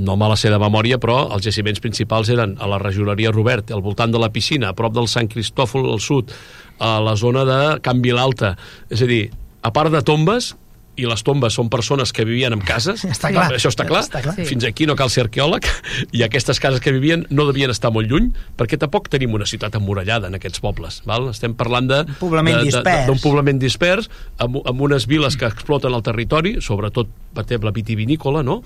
[0.00, 3.72] no me la sé de memòria, però els jaciments principals eren a la regidoria Robert,
[3.74, 6.30] al voltant de la piscina, a prop del Sant Cristòfol al sud,
[6.78, 8.54] a la zona de Can Vilalta.
[8.88, 9.28] És a dir,
[9.62, 10.54] a part de tombes,
[10.98, 13.46] i les tombes són persones que vivien en cases, Està clar.
[13.56, 14.34] això està clar, Està clar.
[14.36, 14.44] Sí.
[14.44, 15.64] fins aquí no cal ser arqueòleg,
[16.18, 19.74] i aquestes cases que vivien no devien estar molt lluny, perquè tampoc tenim una ciutat
[19.78, 21.00] emmurallada en aquests pobles.
[21.08, 21.30] Val?
[21.32, 22.00] Estem parlant de...
[22.08, 22.96] Un poblament de-.
[23.06, 28.42] D'un poblament dispers, amb, amb unes viles que exploten el territori, sobretot, per exemple, vitivinícola,
[28.44, 28.60] no?,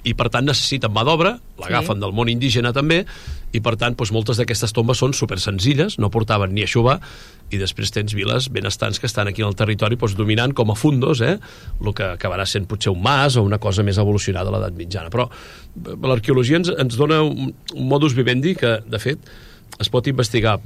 [0.00, 2.00] i per tant necessiten mà d'obra, l'agafen Sí.
[2.00, 3.02] del món indígena també,
[3.52, 7.00] i per tant doncs, moltes d'aquestes tombes són super senzilles, no portaven ni aixovar,
[7.50, 10.78] i després tens viles benestants que estan aquí en el territori doncs, dominant com a
[10.78, 11.36] fundos, eh?
[11.82, 15.10] el que acabarà sent potser un mas o una cosa més evolucionada a l'edat mitjana.
[15.10, 19.32] Però eh, l'arqueologia ens, ens dona un, un modus vivendi que, de fet,
[19.80, 20.58] es pot investigar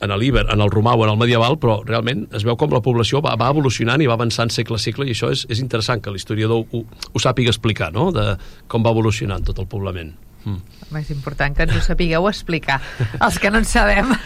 [0.00, 2.80] en l'Iber, en el romà o en el medieval, però realment es veu com la
[2.84, 6.00] població va, va evolucionant i va avançant segle a segle i això és, és interessant
[6.00, 8.32] que l'historiador ho, ho sàpiga explicar, no?, de
[8.68, 10.14] com va evolucionant tot el poblament.
[10.44, 10.56] Mm.
[10.90, 12.80] Home, És important que ens ho sapigueu explicar,
[13.20, 14.08] els que no en sabem.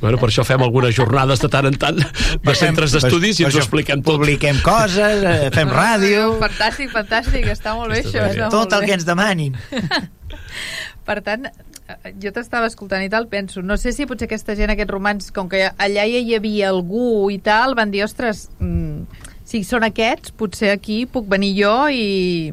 [0.00, 3.56] Bueno, per això fem algunes jornades de tant en tant de centres d'estudis i ens
[3.56, 4.18] ho expliquem tot.
[4.18, 8.26] Publiquem coses, eh, fem ràdio, Fantàstic, fantàstic, està molt bé això.
[8.28, 8.86] Està tot molt el bé.
[8.90, 9.56] que ens demanin.
[11.08, 14.72] Per tant, eh, jo t'estava escoltant i tal, penso, no sé si potser aquesta gent,
[14.74, 19.24] aquests romans, com que allà ja hi havia algú i tal, van dir, ostres, mm,
[19.44, 22.52] si són aquests, potser aquí puc venir jo i,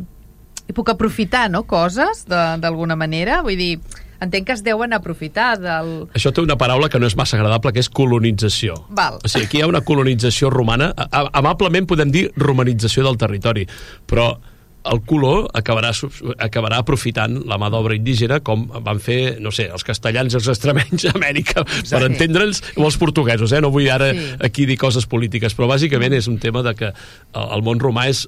[0.71, 3.41] i puc aprofitar, no?, coses, de- d'alguna manera.
[3.45, 3.73] Vull dir,
[4.21, 5.91] entenc que es deuen aprofitar del...
[6.17, 8.75] Això té una paraula que no és massa agradable, que és colonització.
[8.93, 9.19] Val.
[9.25, 10.91] O sigui, aquí hi ha una colonització romana.
[11.33, 13.67] Amablement podem dir romanització del territori,
[14.07, 14.31] però
[14.81, 15.91] el color acabarà,
[16.41, 20.47] acabarà aprofitant la mà d'obra indígena com van fer, no sé, els castellans i els
[20.49, 23.61] extremenys a Amèrica, per entendre'ns, o els portuguesos, eh?
[23.61, 24.23] no vull ara Sí.
[24.41, 26.89] aquí dir coses polítiques, però bàsicament és un tema de que
[27.37, 28.23] el món romà és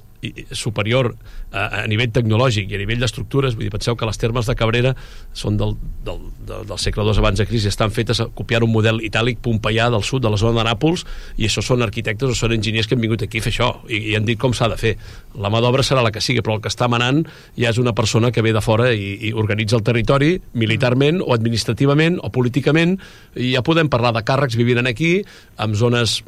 [0.52, 1.12] superior
[1.52, 4.56] a, a nivell tecnològic i a nivell d'estructures, vull dir, penseu que les termes de
[4.58, 4.94] Cabrera
[5.36, 5.74] són del,
[6.06, 9.40] del, del, del segle II abans de Crist i estan fetes copiant un model itàlic
[9.44, 11.04] pompeià del sud, de la zona de Nàpols,
[11.36, 14.00] i això són arquitectes o són enginyers que han vingut aquí a fer això, i,
[14.12, 14.94] i han dit com s'ha de fer.
[15.40, 17.24] La mà d'obra serà la que sigui, però el que està manant
[17.58, 21.32] ja és una persona que ve de fora i, i organitza el territori militarment o
[21.36, 22.98] administrativament o políticament,
[23.36, 25.16] i ja podem parlar de càrrecs vivint aquí,
[25.60, 26.20] en zones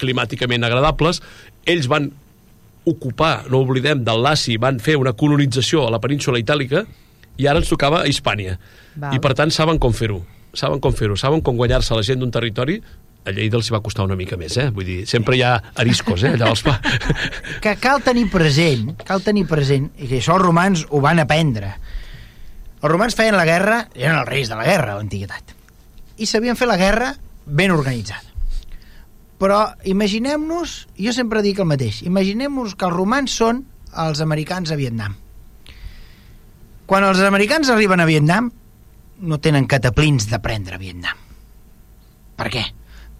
[0.00, 1.22] climàticament agradables.
[1.66, 2.10] Ells van
[2.86, 6.84] ocupar, no oblidem, del Laci, van fer una colonització a la península itàlica
[7.36, 8.56] i ara ens tocava a Hispània.
[8.96, 9.16] Val.
[9.16, 10.22] I per tant saben com fer-ho.
[10.56, 12.78] Saben com fer-ho, saben com guanyar-se la gent d'un territori
[13.26, 14.68] a Lleida els va costar una mica més, eh?
[14.70, 16.36] Vull dir, sempre hi ha ariscos, eh?
[16.36, 16.76] Allà els fa...
[17.64, 21.72] Que cal tenir present, cal tenir present, i que això els romans ho van aprendre.
[22.76, 25.56] Els romans feien la guerra, eren els reis de la guerra a l'antiguitat,
[26.22, 27.10] i sabien fer la guerra
[27.46, 28.25] ben organitzada.
[29.36, 33.64] Però imaginem-nos, jo sempre dic el mateix, imaginem-nos que els romans són
[34.06, 35.16] els americans a Vietnam.
[36.86, 38.48] Quan els americans arriben a Vietnam,
[39.20, 41.18] no tenen cataplins de prendre Vietnam.
[42.36, 42.64] Per què?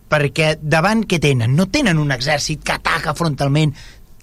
[0.06, 1.56] Perquè davant què tenen?
[1.58, 3.72] No tenen un exèrcit que ataca frontalment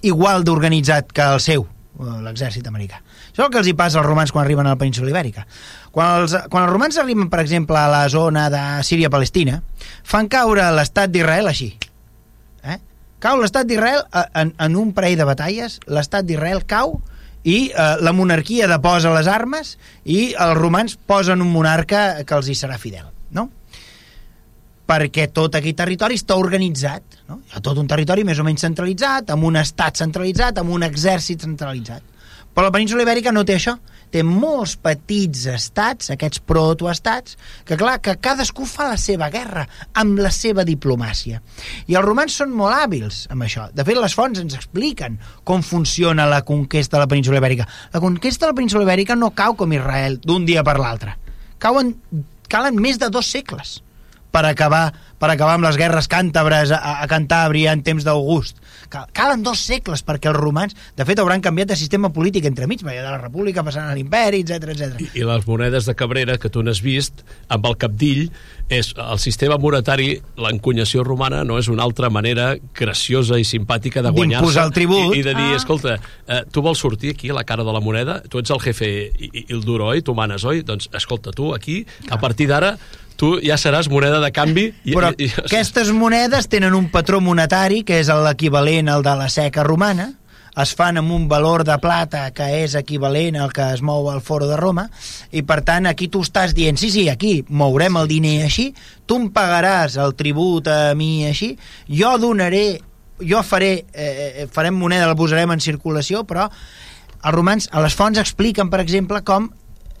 [0.06, 3.02] igual d'organitzat que el seu, eh, l'exèrcit americà.
[3.34, 5.46] Això és el que els hi passa als romans quan arriben a la península ibèrica.
[5.94, 9.60] Quan els, quan els romans arriben, per exemple, a la zona de Síria-Palestina,
[10.02, 11.70] fan caure l'estat d'Israel així.
[12.66, 12.78] Eh?
[13.22, 16.96] Cau l'estat d'Israel eh, en, en un parell de batalles, l'estat d'Israel cau
[17.44, 22.50] i eh, la monarquia deposa les armes i els romans posen un monarca que els
[22.50, 23.50] hi serà fidel, no?
[24.84, 27.22] perquè tot aquell territori està organitzat.
[27.30, 27.38] No?
[27.46, 30.84] Hi ha tot un territori més o menys centralitzat, amb un estat centralitzat, amb un
[30.84, 32.02] exèrcit centralitzat.
[32.54, 33.78] Però la península ibèrica no té això.
[34.14, 37.34] Té molts petits estats, aquests protoestats,
[37.66, 39.64] que clar, que cadascú fa la seva guerra,
[39.98, 41.40] amb la seva diplomàcia.
[41.90, 43.66] I els romans són molt hàbils amb això.
[43.74, 47.66] De fet, les fonts ens expliquen com funciona la conquesta de la península ibèrica.
[47.90, 51.18] La conquesta de la península ibèrica no cau com Israel d'un dia per l'altre.
[51.58, 51.96] Cauen,
[52.46, 53.80] calen més de dos segles
[54.34, 54.88] per acabar,
[55.22, 58.58] per acabar amb les guerres càntabres a, a Cantàbria en temps d'August.
[58.90, 62.82] Cal, calen dos segles perquè els romans, de fet, hauran canviat de sistema polític entremig,
[62.82, 64.98] perquè de la república passant a l'imperi, etc etc.
[65.04, 67.22] I, I les monedes de Cabrera, que tu n'has vist,
[67.54, 68.26] amb el capdill,
[68.72, 74.10] és el sistema monetari, l'encunyació romana no és una altra manera graciosa i simpàtica de
[74.16, 74.60] guanyar-se.
[74.64, 75.14] El tribut.
[75.14, 75.56] I, I de dir, Ah.
[75.60, 75.94] escolta,
[76.26, 78.18] eh, tu vols sortir aquí a la cara de la moneda?
[78.28, 80.02] Tu ets el jefe i, i el duro, oi?
[80.02, 80.62] Tu manes, oi?
[80.66, 82.74] Doncs, escolta, tu aquí, a partir d'ara,
[83.20, 84.68] tu ja seràs moneda de canvi.
[84.84, 89.16] I, Però i, i, aquestes monedes tenen un patró monetari que és l'equivalent al de
[89.18, 90.10] la seca romana,
[90.62, 94.20] es fan amb un valor de plata que és equivalent al que es mou al
[94.22, 94.86] foro de Roma,
[95.34, 98.68] i per tant aquí tu estàs dient, sí, sí, aquí mourem el diner així,
[99.06, 101.54] tu em pagaràs el tribut a mi així,
[101.90, 102.78] jo donaré,
[103.18, 108.20] jo faré, eh, farem moneda, la posarem en circulació, però els romans a les fonts
[108.22, 109.50] expliquen, per exemple, com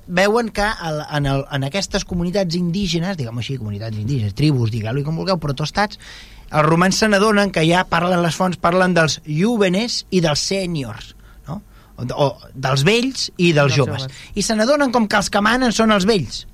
[0.06, 5.04] veuen que el, en, el, en aquestes comunitats indígenes, diguem així, comunitats indígenes, tribus, digueu-li
[5.06, 6.00] com vulgueu, protostats,
[6.50, 11.14] els romans se n'adonen que ja parlen les fonts, parlen dels júvenes i dels sèniors,
[11.48, 11.60] no?
[11.96, 14.08] o, o dels vells i dels, dels joves.
[14.08, 14.24] joves.
[14.34, 16.44] I se n'adonen com que els que manen són els vells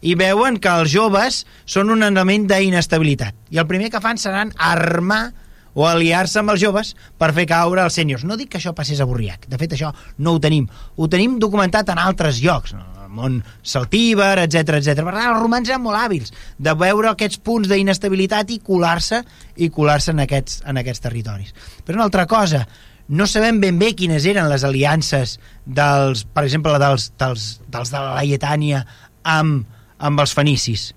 [0.00, 3.36] i veuen que els joves són un element d'inestabilitat.
[3.52, 5.26] I el primer que fan seran armar
[5.74, 8.24] o aliar-se amb els joves per fer caure els sèniors.
[8.26, 10.66] No dic que això passés a Borriac, de fet això no ho tenim.
[10.96, 12.99] Ho tenim documentat en altres llocs, no?
[13.10, 15.02] Món celtíber, etc etc.
[15.02, 19.22] Per tant, els romans eren molt hàbils de veure aquests punts d'inestabilitat i colar-se
[19.56, 21.52] i colar-se en, aquests, en aquests territoris.
[21.84, 22.64] Però una altra cosa,
[23.10, 27.98] no sabem ben bé quines eren les aliances dels, per exemple, dels, dels, dels de
[27.98, 28.84] la Laietània
[29.26, 29.66] amb,
[29.98, 30.90] amb els fenicis.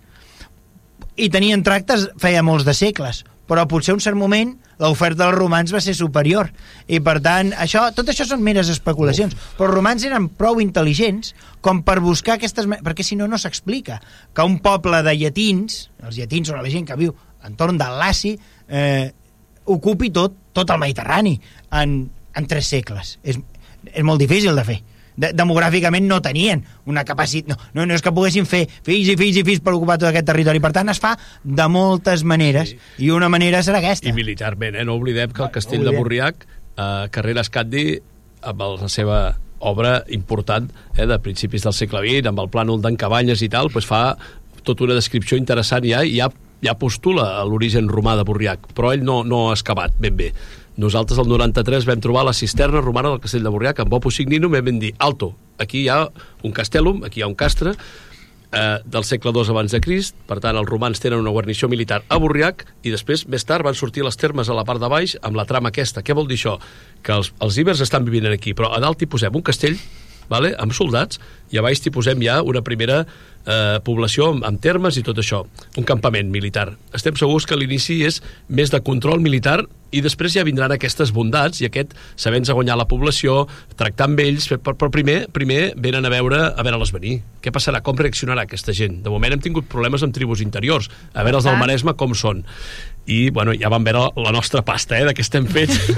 [1.17, 3.23] I tenien tractes feia molts de segles,
[3.53, 6.47] però potser un cert moment l'oferta dels romans va ser superior.
[6.89, 11.35] I per tant, això, tot això són meres especulacions, però els romans eren prou intel·ligents
[11.61, 12.65] com per buscar aquestes...
[12.81, 13.99] perquè si no, no s'explica
[14.33, 17.13] que un poble de llatins, els llatins són la gent que viu
[17.45, 18.33] entorn del Laci,
[18.73, 19.11] eh,
[19.69, 21.35] ocupi tot, tot el Mediterrani
[21.77, 21.99] en,
[22.33, 23.19] en tres segles.
[23.21, 23.37] És,
[23.85, 24.81] és molt difícil de fer
[25.17, 29.17] de, demogràficament no tenien una capacitat, no, no, no és que poguessin fer fills i
[29.19, 32.73] fills i fills per ocupar tot aquest territori, per tant es fa de moltes maneres,
[32.73, 33.07] sí.
[33.07, 34.09] i una manera serà aquesta.
[34.09, 34.85] I militarment, eh?
[34.87, 36.47] no oblidem que el castell no, de Borriac,
[36.77, 37.87] eh, Carreras Candi,
[38.43, 39.19] amb la seva
[39.63, 43.71] obra important eh, de principis del segle XX, amb el plànol d'en Cabanyes i tal,
[43.73, 44.15] pues fa
[44.63, 46.29] tota una descripció interessant ja, i ja,
[46.63, 50.31] ja postula l'origen romà de Borriac, però ell no, no ha excavat ben bé.
[50.77, 54.49] Nosaltres, el 93, vam trobar la cisterna romana del castell de Borriac, amb Bopo Signino,
[54.49, 56.07] vam dir, alto, aquí hi ha
[56.41, 57.75] un castellum, aquí hi ha un castre,
[58.53, 62.01] eh, del segle II abans de Crist, per tant els romans tenen una guarnició militar
[62.07, 65.17] a Borriac i després, més tard, van sortir les termes a la part de baix
[65.21, 66.01] amb la trama aquesta.
[66.01, 66.57] Què vol dir això?
[67.03, 69.77] Que els, els ibers estan vivint aquí, però a dalt hi posem un castell
[70.29, 70.53] vale?
[70.59, 71.19] amb soldats,
[71.53, 75.19] i a baix hi posem ja una primera eh, població amb, amb termes i tot
[75.21, 75.43] això.
[75.77, 76.71] Un campament militar.
[76.95, 79.61] Estem segurs que l'inici és més de control militar
[79.93, 83.43] i després ja vindran aquestes bondats i aquest sabent guanyar la població,
[83.77, 87.19] tractar amb ells, però, però primer, primer venen a veure a veure-les venir.
[87.43, 87.83] Què passarà?
[87.85, 89.01] Com reaccionarà aquesta gent?
[89.05, 90.89] De moment hem tingut problemes amb tribus interiors.
[91.13, 92.41] A veure els del Maresme com són
[93.05, 95.79] i bueno, ja vam veure la nostra pasta eh, de què estem fets.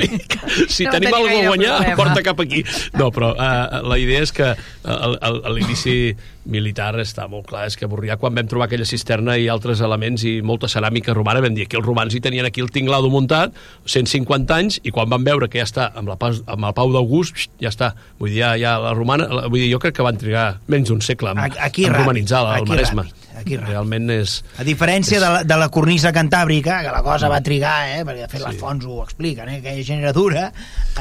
[0.71, 1.95] Si no tenim alguna a guanyar, problema.
[1.99, 2.61] porta cap aquí.
[2.95, 6.15] No, però uh, la idea és que uh, l'inici
[6.45, 10.23] militar està molt clar, és que Borrià quan vam trobar aquella cisterna i altres elements
[10.29, 13.57] i molta ceràmica romana vam dir que els romans hi tenien aquí el tinglado muntat
[13.89, 16.93] 150 anys i quan van veure que ja està amb la, pas, amb el Pau
[16.93, 20.21] d'August ja està, vull dir, ja, ja la romana vull dir, jo crec que van
[20.21, 24.39] trigar menys d'un segle amb, aquí amb romanitzar el Maresme ràpid aquí realment és...
[24.59, 25.23] A diferència és...
[25.23, 28.41] de, la, de la cornisa cantàbrica, que la cosa va trigar, eh, perquè de fet
[28.41, 28.47] sí.
[28.47, 30.49] les fonts ho expliquen, eh, que gent era dura,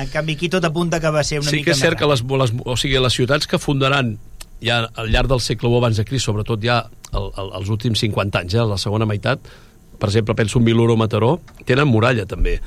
[0.00, 2.08] en canvi aquí tot apunta que va ser una sí mica que és cert que
[2.10, 4.16] les, les, o sigui, les ciutats que fundaran
[4.64, 8.02] ja al llarg del segle I abans de Crist, sobretot ja el, el, els últims
[8.04, 9.52] 50 anys, eh, la segona meitat,
[9.98, 12.58] per exemple, penso en Viluro Mataró, tenen muralla també.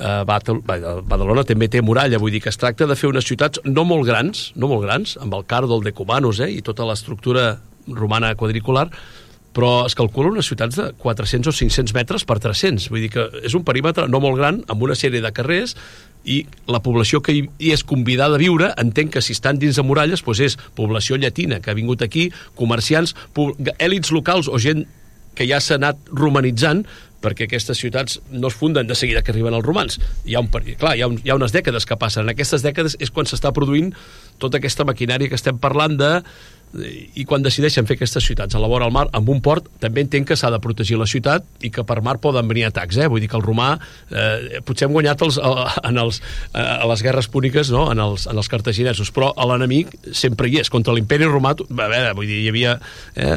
[0.00, 3.84] Uh, Badalona també té muralla, vull dir que es tracta de fer unes ciutats no
[3.84, 7.58] molt grans, no molt grans, amb el cardo, el decumanos, eh, i tota l'estructura
[7.96, 8.88] romana quadricular,
[9.54, 12.86] però es calcula unes ciutats de 400 o 500 metres per 300.
[12.92, 15.74] Vull dir que és un perímetre no molt gran, amb una sèrie de carrers,
[16.24, 19.84] i la població que hi és convidada a viure entenc que si estan dins de
[19.86, 23.14] muralles doncs és població llatina que ha vingut aquí, comerciants,
[23.78, 24.84] èlits locals o gent
[25.34, 26.84] que ja s'ha anat romanitzant
[27.20, 29.98] perquè aquestes ciutats no es funden de seguida que arriben els romans.
[30.24, 32.24] Hi ha, un, clar, hi ha, un, hi ha unes dècades que passen.
[32.24, 33.92] En aquestes dècades és quan s'està produint
[34.40, 36.10] tota aquesta maquinària que estem parlant de
[36.70, 40.04] i quan decideixen fer aquestes ciutats a la vora del mar, amb un port, també
[40.04, 43.08] entenc que s'ha de protegir la ciutat i que per mar poden venir atacs, eh?
[43.10, 45.40] Vull dir que el romà eh, potser hem guanyat els,
[45.90, 46.20] en els,
[46.54, 47.88] a les guerres púniques, no?
[47.90, 50.70] en, els, en els cartaginesos, però l'enemic sempre hi és.
[50.70, 52.78] Contra l'imperi romà, a veure, vull dir, hi havia...
[53.18, 53.34] Eh,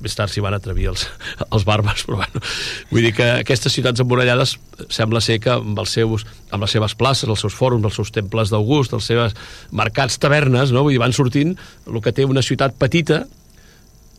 [0.00, 1.06] més tard s'hi van atrevir els,
[1.46, 2.42] els bàrbars, però bueno,
[2.90, 4.56] vull dir que aquestes ciutats emmurallades
[4.92, 8.12] sembla ser que amb, els seus, amb les seves places, els seus fòrums, els seus
[8.14, 9.36] temples d'August, els seus
[9.72, 10.84] mercats, tavernes, no?
[10.84, 13.24] vull dir, van sortint el que té una ciutat petita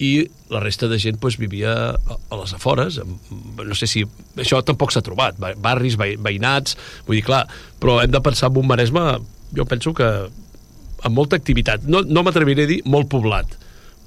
[0.03, 4.03] i la resta de gent pues, vivia a les afores no sé si...
[4.37, 7.45] això tampoc s'ha trobat barris, veïnats vull dir, clar,
[7.81, 9.07] però hem de pensar en un Maresme
[9.57, 10.07] jo penso que
[11.05, 11.85] amb molta activitat.
[11.85, 13.53] No, no m'atreviré a dir molt poblat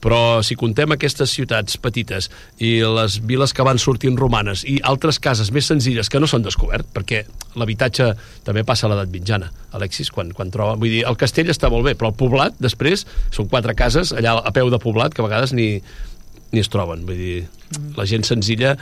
[0.01, 5.21] però si contem aquestes ciutats petites i les viles que van sortint romanes i altres
[5.23, 7.25] cases més senzilles que no s'han descobert, perquè
[7.61, 8.13] l'habitatge
[8.47, 10.77] també passa a l'edat mitjana, Alexis, quan, quan troba...
[10.81, 14.39] Vull dir, el castell està molt bé, però el poblat, després, són quatre cases allà
[14.41, 15.73] a peu de poblat que a vegades ni,
[16.51, 17.41] ni es troben, vull dir,
[17.95, 18.73] la gent senzilla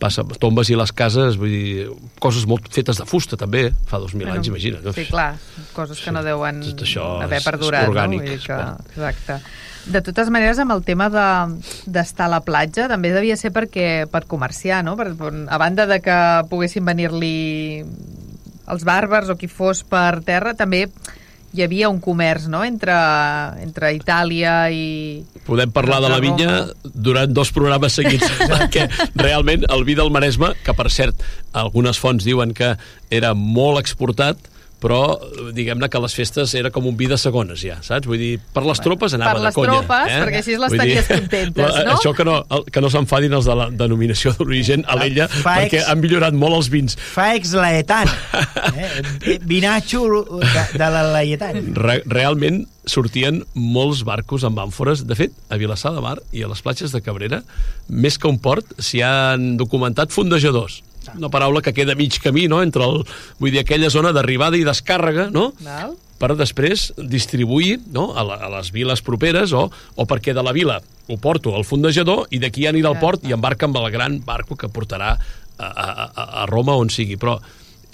[0.00, 1.86] passa tombes i les cases, vull dir,
[2.20, 4.84] coses molt fetes de fusta també, fa 2.000 bueno, anys, imagina't.
[4.84, 4.92] No?
[4.96, 5.30] Sí, clar,
[5.76, 8.28] coses que sí, no deuen tot això haver perdurat, orgànic, no?
[8.28, 8.60] Vull dir que,
[8.92, 9.40] exacte.
[9.86, 14.06] De totes maneres, amb el tema d'estar de, a la platja, també devia ser perquè
[14.10, 14.96] per comerciar, no?
[14.98, 16.16] Per, a banda de que
[16.50, 17.84] poguessin venir-li
[18.66, 20.88] els bàrbars o qui fos per terra, també
[21.56, 22.62] hi havia un comerç no?
[22.66, 22.96] entre,
[23.62, 25.22] entre Itàlia i...
[25.46, 30.52] Podem parlar de la vinya durant dos programes seguits, perquè realment el vi del Maresme,
[30.66, 31.22] que per cert,
[31.56, 32.74] algunes fonts diuen que
[33.14, 35.16] era molt exportat, però
[35.56, 38.08] diguem-ne que les festes era com un vi de segones ja, saps?
[38.08, 39.72] Vull dir, per les tropes anava de conya.
[39.72, 40.20] Per les tropes, eh?
[40.24, 41.96] perquè així les tenies contentes, no?
[41.96, 42.36] Això que no,
[42.72, 46.70] que no s'enfadin els de la denominació d'origen a l'ella, perquè han millorat molt els
[46.72, 46.98] vins.
[47.14, 48.12] Fa ex-laetan,
[48.84, 49.38] eh?
[49.48, 50.04] vinatxo
[50.44, 51.62] de, de la laetan.
[51.76, 55.06] Re, realment sortien molts barcos amb àmfores.
[55.08, 57.42] De fet, a Vilassar de Mar i a les platges de Cabrera,
[57.88, 60.82] més que un port, s'hi han documentat fondejadors
[61.14, 63.04] una paraula que queda mig camí, no?, entre el,
[63.38, 65.94] vull dir, aquella zona d'arribada i descàrrega, no?, Val.
[66.18, 68.10] per després distribuir no?
[68.16, 71.66] a, la, a les viles properes o, o perquè de la vila ho porto al
[71.68, 75.68] fondejador i d'aquí anirà al port i embarca amb el gran barco que portarà a,
[75.68, 77.18] a, a Roma on sigui.
[77.20, 77.36] Però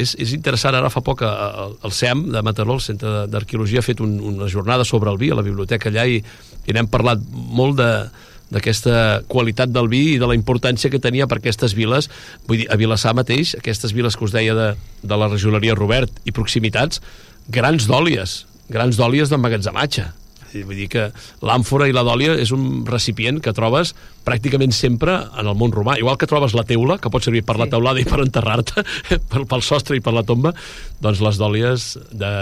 [0.00, 3.86] és, és interessant, ara fa poc el, el CEM de Mataró, el Centre d'Arqueologia, ha
[3.86, 6.20] fet un, una jornada sobre el vi a la biblioteca allà i,
[6.66, 7.90] i n'hem parlat molt de,
[8.52, 12.10] d'aquesta qualitat del vi i de la importància que tenia per aquestes viles.
[12.48, 16.22] Vull dir, a Vilassar mateix, aquestes viles que us deia de, de la regidoria Robert
[16.28, 17.00] i proximitats,
[17.52, 20.10] grans dòlies, grans dòlies d'emmagatzematge.
[20.52, 21.06] Vull dir que
[21.44, 23.94] l'àmfora i la dòlia és un recipient que trobes
[24.26, 25.96] pràcticament sempre en el món romà.
[26.00, 27.62] Igual que trobes la teula, que pot servir per sí.
[27.64, 28.84] la teulada i per enterrar-te,
[29.32, 30.52] pel sostre i per la tomba,
[31.00, 32.34] doncs les dòlies de,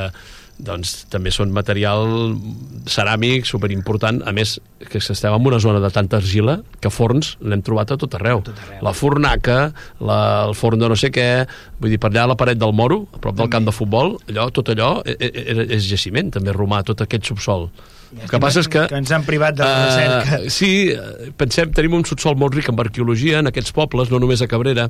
[0.67, 2.07] doncs també són material
[2.91, 4.59] ceràmic superimportant, a més
[4.91, 8.43] que estem en una zona de tanta argila que forns l'hem trobat a tot arreu.
[8.47, 8.81] tot arreu.
[8.87, 9.59] La fornaca,
[10.01, 11.47] la, el forn de no sé què,
[11.81, 14.17] vull dir, per allà a la paret del Moro, a prop del camp de futbol,
[14.29, 17.69] allò, tot allò és, e, e, és jaciment, també romà, tot aquest subsol.
[18.19, 18.83] El que passa és que...
[18.91, 20.51] Que ens han privat de la uh, recerca.
[20.51, 20.73] Sí,
[21.39, 24.89] pensem, tenim un subsol molt ric en arqueologia en aquests pobles, no només a Cabrera,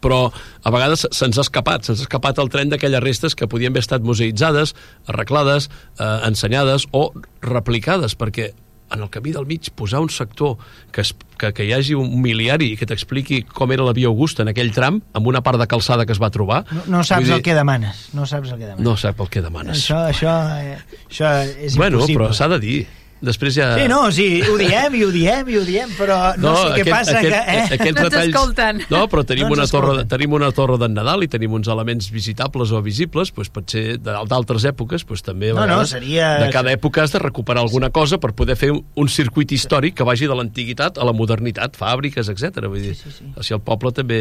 [0.00, 3.74] però a vegades se'ns ha escapat, se'ns ha escapat el tren d'aquelles restes que podien
[3.74, 4.74] haver estat museïtzades,
[5.06, 7.10] arreglades, eh, ensenyades o
[7.42, 8.52] replicades, perquè
[8.90, 10.56] en el camí del mig posar un sector
[10.92, 14.44] que, es, que, que hi hagi un miliari que t'expliqui com era la via Augusta
[14.44, 16.62] en aquell tram, amb una part de calçada que es va trobar...
[16.70, 18.06] No, no saps dir, el que demanes.
[18.14, 18.86] No saps el que demanes.
[18.86, 19.80] No sap el que demanes.
[19.80, 20.78] Això, això, eh,
[21.08, 22.28] això és bueno, impossible.
[22.28, 22.78] però s'ha de dir.
[23.24, 23.70] Després ja...
[23.78, 26.66] Sí, no, sí, ho diem i ho diem i ho diem, però no, no sé
[26.74, 27.54] aquest, què passa aquest, que...
[27.56, 27.78] Eh?
[27.78, 28.82] Aquests no ens escolten.
[28.92, 32.10] No, però tenim, no una torre, tenim una torre d'en Nadal i tenim uns elements
[32.12, 36.34] visitables o visibles, doncs pot ser d'altres èpoques, doncs també no, no, seria...
[36.44, 40.04] de cada època has de recuperar alguna cosa per poder fer un, circuit històric que
[40.04, 42.66] vagi de l'antiguitat a la modernitat, fàbriques, etc.
[42.68, 43.32] Vull dir, sí, sí, sí.
[43.48, 44.20] si el poble també...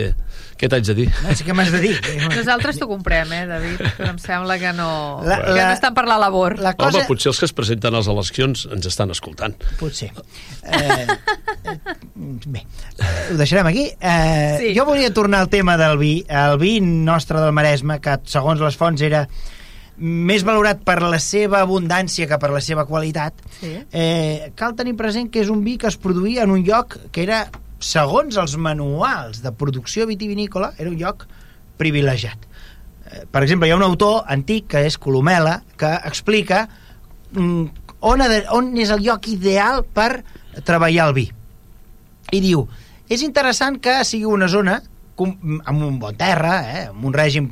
[0.56, 1.10] Què t'haig de dir?
[1.26, 1.96] No, sí que m'has de dir.
[2.32, 4.90] Nosaltres t'ho comprem, eh, David, però em sembla que no,
[5.28, 6.56] la, que la, no estan per la labor.
[6.64, 7.02] La cosa...
[7.02, 9.58] Home, potser els que es presenten a les eleccions ens estan escoltant.
[9.80, 10.12] Potser.
[10.64, 11.08] Eh,
[12.46, 12.64] bé,
[13.32, 13.90] ho deixarem aquí.
[14.00, 14.72] Eh, sí.
[14.78, 16.16] Jo volia tornar al tema del vi.
[16.30, 19.26] El vi nostre del Maresme, que segons les fonts era
[19.98, 23.78] més valorat per la seva abundància que per la seva qualitat, sí.
[23.96, 27.24] eh, cal tenir present que és un vi que es produïa en un lloc que
[27.24, 27.46] era,
[27.80, 31.26] segons els manuals de producció vitivinícola, era un lloc
[31.80, 32.44] privilegiat.
[33.06, 36.66] Eh, per exemple, hi ha un autor antic, que és Colomela, que explica
[37.32, 40.24] mm, on, de, on és el lloc ideal per
[40.66, 41.30] treballar el vi.
[42.34, 42.66] I diu,
[43.10, 44.80] és interessant que sigui una zona
[45.16, 47.46] amb un bon terra, eh, amb un règim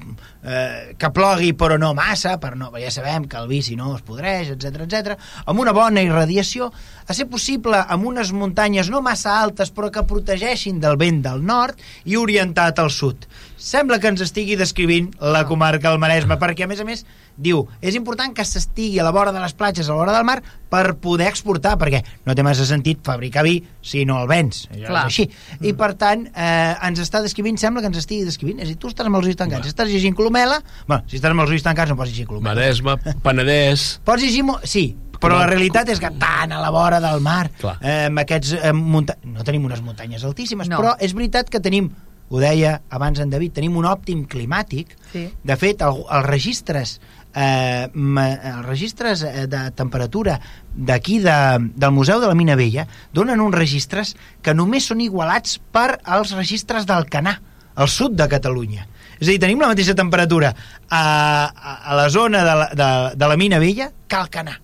[0.43, 3.93] eh, que plogui però no massa, per no, ja sabem que el vi si no
[3.95, 6.69] es podreix, etc etc, amb una bona irradiació,
[7.07, 11.43] a ser possible amb unes muntanyes no massa altes però que protegeixin del vent del
[11.45, 13.27] nord i orientat al sud.
[13.55, 17.05] Sembla que ens estigui descrivint la comarca del Maresme, perquè a més a més
[17.37, 20.25] diu, és important que s'estigui a la vora de les platges, a la vora del
[20.27, 20.39] mar,
[20.73, 24.67] per poder exportar, perquè no té massa sentit fabricar vi si no el vens.
[24.71, 25.05] Això Clar.
[25.05, 25.27] és així.
[25.29, 25.67] Mm.
[25.69, 28.79] I per tant, eh, ens està descrivint, sembla que ens estigui descrivint, és a dir,
[28.81, 31.65] tu estàs amb els ulls tancats, estàs llegint Colomela, bueno, si estàs amb els ulls
[31.65, 32.55] tancats no pots llegir Colomela.
[32.55, 33.87] Maresme, Penedès...
[34.05, 34.45] Pots llegir...
[34.69, 34.87] Sí,
[35.23, 37.47] però la realitat és que tan a la vora del mar,
[37.79, 39.15] eh, amb aquests eh, munta...
[39.23, 40.81] no tenim unes muntanyes altíssimes, no.
[40.81, 41.93] però és veritat que tenim
[42.33, 44.95] ho deia abans en David, tenim un òptim climàtic.
[45.11, 45.27] Sí.
[45.45, 46.95] De fet, el, els registres
[47.35, 50.39] eh, els registres eh, de temperatura
[50.73, 51.37] d'aquí de,
[51.75, 56.33] del Museu de la Mina Vella donen uns registres que només són igualats per als
[56.37, 57.37] registres del Canà,
[57.75, 58.87] al sud de Catalunya.
[59.19, 60.53] És a dir, tenim la mateixa temperatura
[60.89, 64.57] a, a, a la zona de la, de, de la Mina Vella que al Canà.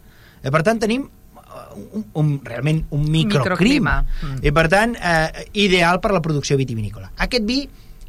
[0.43, 1.07] I per tant, tenim
[1.75, 3.43] un, un, realment un microclima.
[3.43, 3.95] Microclima.
[4.21, 4.41] Mm.
[4.45, 7.11] I per tant, eh, ideal per la producció vitivinícola.
[7.25, 7.61] Aquest vi,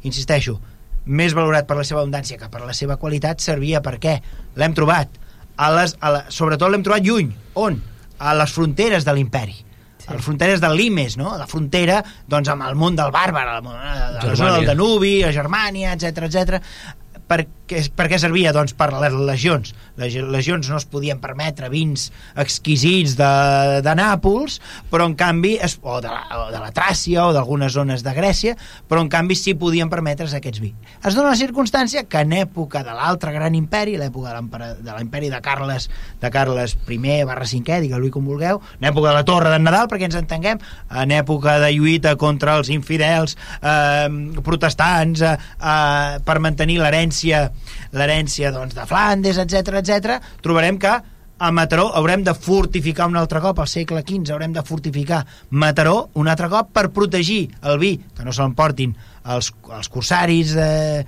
[0.07, 0.59] insisteixo,
[1.05, 4.19] més valorat per la seva abundància que per la seva qualitat, servia per què?
[4.59, 5.17] L'hem trobat.
[5.61, 7.33] A les, a la, sobretot l'hem trobat lluny.
[7.61, 7.77] On?
[8.21, 9.57] A les fronteres de l'imperi.
[10.01, 10.07] Sí.
[10.09, 11.35] A les fronteres del Limes, no?
[11.37, 11.99] La frontera
[12.29, 15.93] doncs, amb el món del bàrbar, a la, a la zona del Danubi, a Germània,
[15.97, 16.99] etc etc
[17.31, 18.51] per què, per què servia?
[18.55, 19.71] Doncs per les legions.
[19.99, 22.09] Les legions no es podien permetre vins
[22.39, 23.31] exquisits de,
[23.85, 24.57] de Nàpols,
[24.91, 28.13] però en canvi, es, o, de la, o de la Tràcia o d'algunes zones de
[28.15, 28.57] Grècia,
[28.91, 30.91] però en canvi sí podien permetre's aquests vins.
[30.99, 35.41] Es dona la circumstància que en època de l'altre gran imperi, l'època de l'imperi de
[35.43, 35.87] Carles
[36.21, 39.87] de Carles I barra 5è, digue-li com vulgueu, en època de la Torre d'en Nadal,
[39.91, 40.59] perquè ens entenguem,
[40.91, 44.09] en època de lluita contra els infidels eh,
[44.43, 47.51] protestants eh, eh, per mantenir l'herència l'herència
[47.91, 50.93] l'herència doncs, de Flandes, etc etc, trobarem que
[51.41, 56.11] a Mataró haurem de fortificar un altre cop, al segle XV haurem de fortificar Mataró
[56.13, 58.93] un altre cop per protegir el vi, que no se l'emportin
[59.25, 61.03] els, els corsaris eh,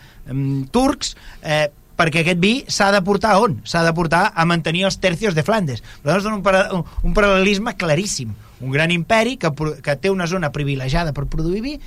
[0.74, 3.60] turcs, eh, perquè aquest vi s'ha de portar on?
[3.64, 5.84] S'ha de portar a mantenir els tercios de Flandes.
[6.04, 8.34] Llavors un, un, un paral·lelisme claríssim.
[8.64, 9.52] Un gran imperi que,
[9.84, 11.78] que té una zona privilegiada per produir vi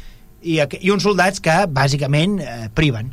[0.46, 3.10] i, i uns soldats que bàsicament eh, priven.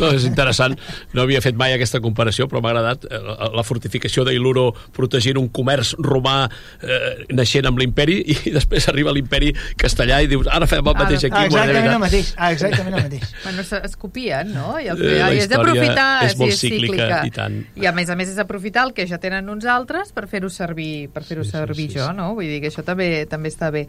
[0.00, 0.76] No, és interessant,
[1.16, 3.20] no havia fet mai aquesta comparació, però m'ha agradat eh,
[3.56, 9.52] la fortificació d'Iluro protegint un comerç romà eh, naixent amb l'imperi i després arriba l'imperi
[9.80, 11.36] castellà i dius, ara fem el mateix aquí.
[11.36, 13.34] Ah, exactament el mateix, exactament el mateix.
[13.44, 14.78] Bueno, es copien, no?
[14.80, 16.08] I, el, Eh, la i és d'aprofitar...
[16.26, 17.56] és molt sí, cíclica, i tant.
[17.78, 20.50] I a més a més és aprofitar el que ja tenen uns altres per fer-ho
[20.52, 22.16] servir, per fer-ho Sí, servir sí, jo, sí.
[22.18, 22.32] no?
[22.36, 23.86] Vull dir que això també també està bé.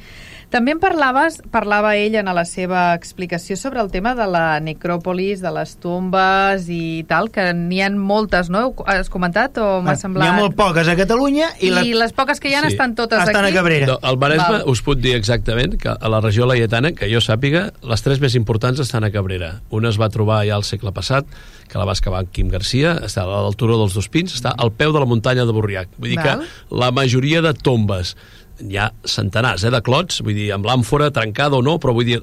[0.53, 5.41] També en parlaves, parlava ell en la seva explicació sobre el tema de la necròpolis,
[5.41, 8.73] de les tombes i tal, que n'hi ha moltes, no?
[8.85, 10.29] Has comentat o m'ha N'hi semblat...
[10.29, 12.73] ha molt poques a Catalunya i, I, la, les poques que hi ha Sí.
[12.75, 13.55] estan totes estan a aquí?
[13.57, 13.87] Cabrera.
[13.87, 14.67] No, al Maresme Val.
[14.69, 18.35] us puc dir exactament que a la regió laietana, que jo sàpiga, les tres més
[18.35, 19.61] importants estan a Cabrera.
[19.71, 21.25] Una es va trobar ja al segle passat,
[21.71, 24.71] que la va excavar en Quim Garcia, està a l'altura dels dos pins, està al
[24.75, 25.87] peu de la muntanya de Borriac.
[25.97, 26.41] Vull dir Val.
[26.45, 28.15] que la majoria de tombes
[28.61, 32.07] hi ha centenars eh, de clots, vull dir, amb l'àmfora trencada o no, però vull
[32.07, 32.21] dir,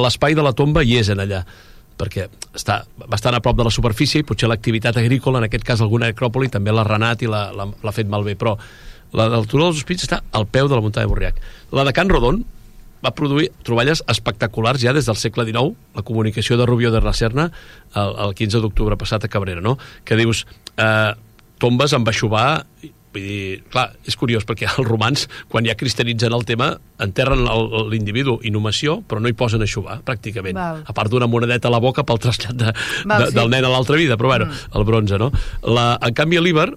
[0.00, 1.44] l'espai de la tomba hi és en allà
[1.94, 2.26] perquè
[2.56, 6.08] està bastant a prop de la superfície i potser l'activitat agrícola, en aquest cas alguna
[6.10, 8.56] necròpoli, també l'ha renat i l'ha fet malbé, però
[9.14, 11.38] la de l'altura dels hospits està al peu de la muntanya de Borriac.
[11.70, 12.42] La de Can Rodon
[13.04, 17.12] va produir troballes espectaculars ja des del segle XIX, la comunicació de Rubio de la
[17.14, 17.50] Serna
[17.94, 19.76] el, el 15 d'octubre passat a Cabrera, no?
[20.04, 21.12] que dius eh,
[21.62, 22.64] tombes amb aixovar
[23.14, 26.72] Vull dir, clar, és curiós perquè els romans, quan ja cristianitzen el tema,
[27.04, 27.44] enterren
[27.92, 30.58] l'individu inhumació, però no hi posen aixovar, pràcticament.
[30.58, 30.82] Val.
[30.82, 32.72] A part d'una monedeta a la boca pel trasllat de,
[33.04, 33.38] Val, de, sí.
[33.38, 34.74] del nen a l'altra vida, però bueno, mm.
[34.74, 35.30] el bronze, no?
[35.62, 36.72] La, en canvi, l'Iber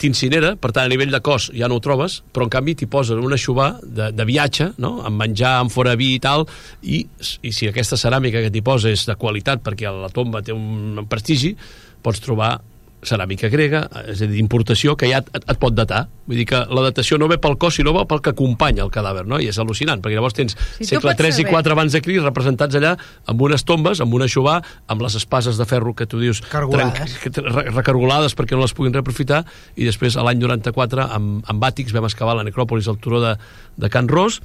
[0.00, 2.88] t'incinera, per tant, a nivell de cos ja no ho trobes, però en canvi t'hi
[2.90, 4.98] posen un aixovar de, de viatge, no?
[5.06, 6.46] amb menjar, amb fora vi i tal,
[6.82, 7.04] i,
[7.42, 11.04] i si aquesta ceràmica que t'hi posa és de qualitat perquè la tomba té un
[11.08, 11.54] prestigi,
[12.02, 12.56] pots trobar
[13.06, 16.06] ceràmica grega, és a dir, d'importació, que ja et, et, pot datar.
[16.28, 18.90] Vull dir que la datació no ve pel cos, sinó va pel que acompanya el
[18.94, 19.38] cadàver, no?
[19.38, 21.54] I és al·lucinant, perquè llavors tens tu segle pots 3 i saber.
[21.54, 22.96] 4 abans de Cris representats allà
[23.30, 24.58] amb unes tombes, amb un aixovar,
[24.90, 27.16] amb les espases de ferro que tu dius Cargolades.
[27.78, 29.44] recargolades perquè no les puguin reaprofitar
[29.76, 33.36] i després a l'any 94 amb, amb àtics vam excavar la necròpolis al turó de,
[33.78, 34.42] de Can Ros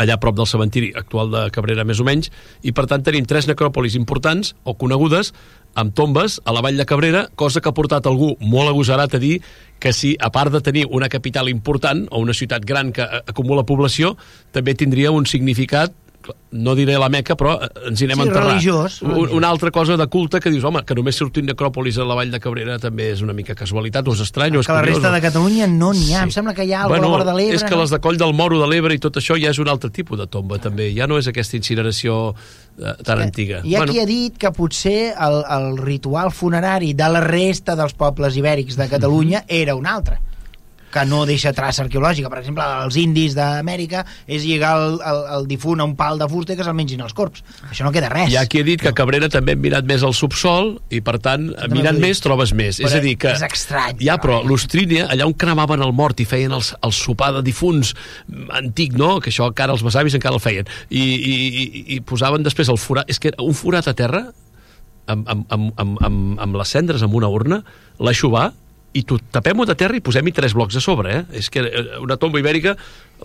[0.00, 2.30] allà prop del cementiri actual de Cabrera més o menys,
[2.64, 5.34] i per tant tenim tres necròpolis importants o conegudes
[5.74, 9.22] amb tombes a la vall de Cabrera, cosa que ha portat algú molt agosarat a
[9.22, 9.40] dir
[9.82, 13.66] que si, a part de tenir una capital important o una ciutat gran que acumula
[13.66, 14.14] població,
[14.52, 15.92] també tindria un significat
[16.52, 18.46] no diré la Meca, però eh, ens hi anem Sí, a enterrar.
[18.48, 19.32] religiós, religiós.
[19.36, 22.30] Una altra cosa de culte que dius, home, que només surtin necròpolis a la vall
[22.30, 24.96] de Cabrera també és una mica casualitat, o és estrany, o és que la curiós.
[24.96, 26.22] resta o- de Catalunya no n'hi ha.
[26.22, 27.54] Em sembla que hi ha bueno, vora de l'Ebre.
[27.56, 27.80] és que no?
[27.82, 30.18] les de Coll del Moro, de l'Ebre i tot això ja és un altre tipus
[30.18, 30.92] de tomba, també.
[30.96, 32.34] Ja no és aquesta incineració
[32.78, 33.60] eh, tan antiga.
[33.64, 37.92] Hi ha qui ha dit que potser el, el ritual funerari de la resta dels
[37.94, 40.18] pobles ibèrics de Catalunya era un altre
[40.94, 42.30] que no deixa traça arqueològica.
[42.30, 46.28] Per exemple, els indis d'Amèrica és lligar el, el, el difunt a un pal de
[46.30, 47.42] fusta i que se'l mengin els corps.
[47.70, 48.30] Això no queda res.
[48.32, 51.16] Hi ha qui ha dit que Cabrera també hem mirat més al subsol i, per
[51.24, 52.78] tant, També mirant més trobes més.
[52.78, 53.34] Però és a dir, que...
[53.34, 56.94] és estrany, Ja, però però- l'Ostrínia, allà on cremaven el mort i feien els, el
[56.94, 59.16] sopar de difunts mm, antic, no?
[59.24, 60.70] Que això encara els besavis encara el feien.
[60.90, 63.10] I, i, i, i posaven després el forat...
[63.10, 64.26] És que un forat a terra
[65.06, 67.62] amb, amb, amb, amb, amb, amb les cendres en una urna,
[68.02, 68.52] l'aixuvar
[68.94, 71.40] i tapem-ho de terra i posem-hi tres blocs a sobre, eh?
[71.40, 72.76] És que eh, una tomba ibèrica,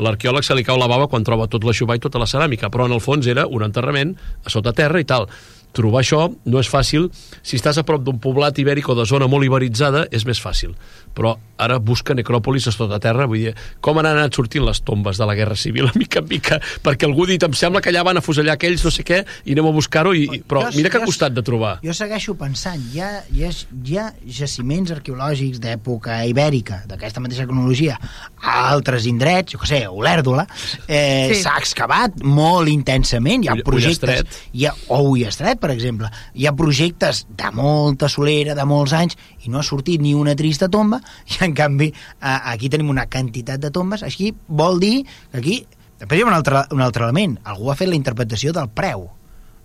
[0.01, 2.89] l'arqueòleg se li cau la bava quan troba tot l'aixuvar i tota la ceràmica, però
[2.89, 5.29] en el fons era un enterrament a sota terra i tal
[5.75, 7.09] trobar això no és fàcil.
[7.41, 10.75] Si estàs a prop d'un poblat ibèric o de zona molt iberitzada, és més fàcil.
[11.15, 13.53] Però ara busca necròpolis a tota terra, vull dir,
[13.83, 17.07] com han anat sortint les tombes de la Guerra Civil a mica en mica, perquè
[17.07, 19.55] algú ha dit, em sembla que allà van a fusellar aquells, no sé què, i
[19.55, 20.41] anem a buscar-ho, i...
[20.47, 21.75] però jo, mira que ha costat de trobar.
[21.83, 24.07] Jo segueixo pensant, hi ha, hi ha, hi ha
[24.39, 27.97] jaciments arqueològics d'època ibèrica, d'aquesta mateixa cronologia,
[28.39, 30.47] a altres indrets, jo què sé, Olèrdola,
[30.87, 31.65] eh, s'ha sí.
[31.65, 34.39] excavat molt intensament, hi ha projectes...
[34.55, 36.09] Hi ha, o Ullestret, per exemple.
[36.35, 40.35] Hi ha projectes de molta solera, de molts anys, i no ha sortit ni una
[40.39, 41.91] trista tomba, i en canvi
[42.21, 44.05] aquí tenim una quantitat de tombes.
[44.07, 45.59] Així vol dir que aquí...
[45.99, 47.33] Després hi ha un altre, un altre element.
[47.51, 49.09] Algú ha fet la interpretació del preu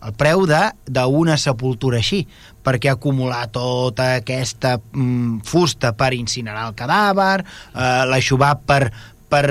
[0.05, 2.25] el preu d'una sepultura així,
[2.65, 8.83] perquè acumular tota aquesta mm, fusta per incinerar el cadàver, eh, l'aixuvar per,
[9.33, 9.47] per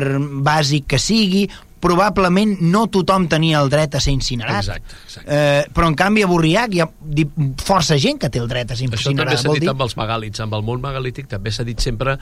[0.45, 1.47] bàsic que sigui,
[1.83, 4.61] probablement no tothom tenia el dret a ser incinerat.
[4.63, 5.27] Exacte, exacte.
[5.27, 6.87] Eh, però en canvi a Burriac hi ha
[7.63, 9.03] força gent que té el dret a ser incinerat.
[9.03, 9.71] Això també s'ha dit dir...
[9.73, 12.15] amb els megàlits, amb el món megalític també s'ha dit sempre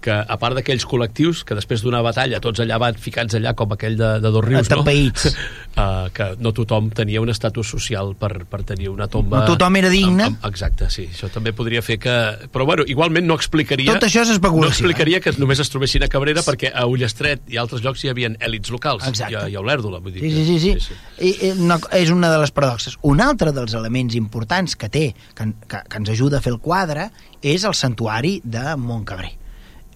[0.00, 3.72] que a part d'aquells col·lectius que després d'una batalla tots allà van ficats allà com
[3.74, 4.84] aquell de, de dos rius, no?
[4.84, 9.42] uh, que no tothom tenia un estatus social per, per tenir una tomba...
[9.42, 10.28] No tothom era digne.
[10.28, 11.08] Amb, amb, exacte, sí.
[11.12, 12.14] Això també podria fer que...
[12.54, 13.96] Però bueno, igualment no explicaria...
[13.98, 14.68] Tot això és especulació.
[14.68, 15.24] No explicaria eh?
[15.24, 18.72] que només es trobessin a Cabrera perquè a Ullestret i altres llocs hi havia èlits
[18.74, 19.06] locals.
[19.08, 19.34] Exacte.
[19.34, 20.22] I a, i a Olèrdola, vull dir.
[20.22, 20.74] Sí, sí, sí.
[20.78, 20.86] sí.
[20.90, 21.00] sí.
[21.18, 22.98] I, i, no, és una de les paradoxes.
[23.08, 26.62] Un altre dels elements importants que té, que, que, que ens ajuda a fer el
[26.62, 27.10] quadre,
[27.42, 29.34] és el santuari de Montcabrer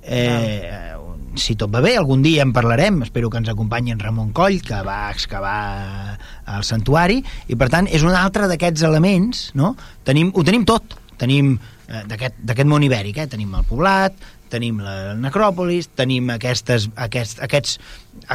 [0.02, 0.92] Eh,
[1.34, 4.60] si tot va bé, algun dia en parlarem, espero que ens acompanyi en Ramon Coll,
[4.64, 6.18] que va excavar
[6.56, 9.72] el santuari, i per tant és un altre d'aquests elements, no?
[10.04, 11.54] Tenim, ho tenim tot, tenim
[11.88, 13.30] eh, d'aquest món ibèric, eh?
[13.30, 14.16] tenim el poblat,
[14.52, 17.78] tenim la necròpolis, tenim aquestes, aquests, aquests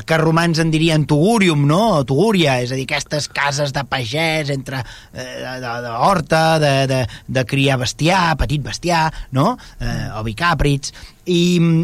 [0.08, 2.02] que romans en dirien tugúrium, no?
[2.08, 5.28] Tugúria, és a dir, aquestes cases de pagès entre eh,
[5.62, 7.00] de, de horta, de, de,
[7.38, 9.06] de criar bestiar, petit bestiar,
[9.38, 9.54] no?
[9.80, 10.94] Eh, o bicàprits,
[11.28, 11.40] i,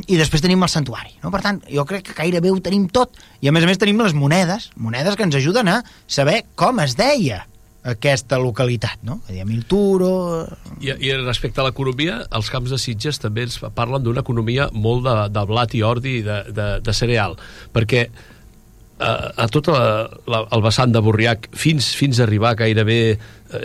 [0.07, 1.31] i després tenim el santuari, no?
[1.33, 4.01] Per tant, jo crec que gairebé ho tenim tot, i a més a més tenim
[4.01, 7.43] les monedes, monedes que ens ajuden a saber com es deia
[7.83, 9.19] aquesta localitat, no?
[9.27, 10.47] A Milturo...
[10.79, 15.03] I, I respecte a l'economia, els camps de Sitges també ens parlen d'una economia molt
[15.07, 17.35] de, de blat i ordi i de, de, de cereal,
[17.75, 19.83] perquè a, eh, a tot la,
[20.31, 23.17] la, el vessant de Borriac fins, fins a arribar gairebé eh,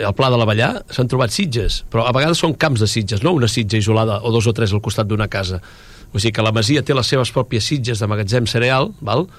[0.03, 3.23] al Pla de la Vallà s'han trobat sitges, però a vegades són camps de sitges,
[3.23, 5.61] no una sitja isolada o dos o tres al costat d'una casa.
[6.11, 9.29] O sigui que la masia té les seves pròpies sitges de magatzem cereal, val?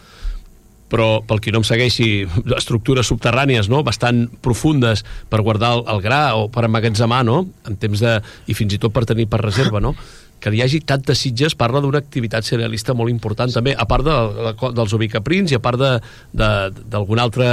[0.90, 2.24] Però pel qui no em segueixi,
[2.56, 3.84] estructures subterrànies no?
[3.86, 7.44] bastant profundes per guardar el, el gra o per emmagatzemar, no?
[7.68, 8.18] en temps de...
[8.50, 9.94] i fins i tot per tenir per reserva, no?
[10.40, 14.16] que hi hagi tantes sitges parla d'una activitat cerealista molt important també, a part de,
[14.48, 15.80] de, dels ubicaprins i a part
[16.32, 17.50] d'algun altre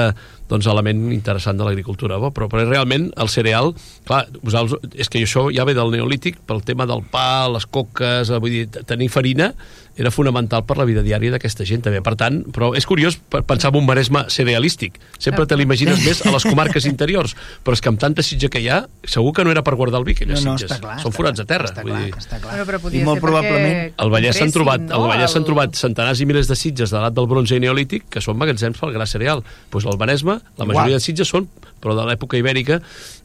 [0.50, 2.20] doncs, element interessant de l'agricultura.
[2.28, 3.74] Però, però realment el cereal,
[4.08, 8.32] clar, vosaltres, és que això ja ve del neolític pel tema del pa, les coques,
[8.38, 9.54] vull dir, tenir farina
[9.98, 12.04] era fonamental per la vida diària d'aquesta gent també.
[12.06, 13.18] Per tant, però és curiós
[13.50, 15.00] pensar en un maresme cerealístic.
[15.18, 17.34] Sempre te l'imagines més a les comarques interiors,
[17.66, 20.04] però és que amb tanta sitja que hi ha, segur que no era per guardar
[20.04, 20.78] el vi, aquelles no, no, sitges.
[20.84, 21.72] Clar, Són forats de terra.
[21.72, 22.14] Està vull clar, dir.
[22.22, 22.54] està clar.
[22.54, 23.96] Bueno, però I molt probablement...
[23.98, 25.00] Al Vallès s'han trobat, no?
[25.00, 28.06] al Vallès s'han trobat centenars i milers de sitges de l'edat del bronze i neolític
[28.14, 29.42] que són magatzems pel gra cereal.
[29.74, 31.48] Pues el Maresme, la majoria de sitges són,
[31.84, 32.82] però de l'època ibèrica,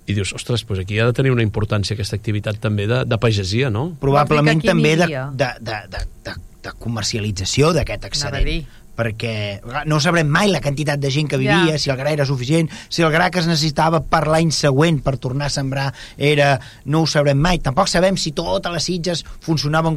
[0.06, 3.18] i dius, ostres, pues aquí ha de tenir una importància aquesta activitat també de, de
[3.22, 3.92] pagesia, no?
[4.02, 5.06] Probablement també de,
[5.38, 11.08] de, de, de, de de comercialització d'aquest excedent perquè no sabrem mai la quantitat de
[11.10, 11.78] gent que vivia, ja.
[11.80, 15.16] si el gra era suficient, si el gra que es necessitava per l'any següent per
[15.16, 15.86] tornar a sembrar
[16.18, 16.58] era...
[16.84, 17.62] no ho sabrem mai.
[17.64, 19.96] Tampoc sabem si totes les sitges funcionaven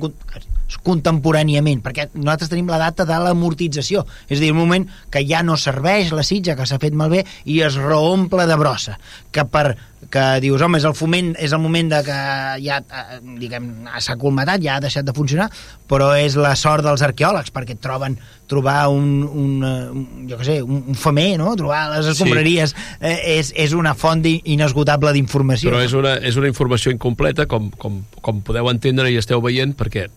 [0.86, 5.44] contemporàniament, perquè nosaltres tenim la data de l'amortització, és a dir, el moment que ja
[5.46, 8.98] no serveix la sitja, que s'ha fet malbé, i es reomple de brossa,
[9.32, 9.68] que per
[10.10, 12.18] que dius, home, és el foment, és el moment de que
[12.64, 13.68] ja, eh, diguem,
[14.04, 15.50] s'ha colmatat, ja ha deixat de funcionar,
[15.90, 18.18] però és la sort dels arqueòlegs, perquè troben
[18.50, 21.56] trobar un, un, eh, un jo què sé, un, un femer, no?
[21.58, 22.86] Trobar les escombraries sí.
[23.00, 25.72] eh, és, és una font inesgotable d'informació.
[25.72, 29.74] Però és una, és una informació incompleta, com, com, com podeu entendre i esteu veient,
[29.78, 30.08] perquè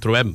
[0.00, 0.34] trobem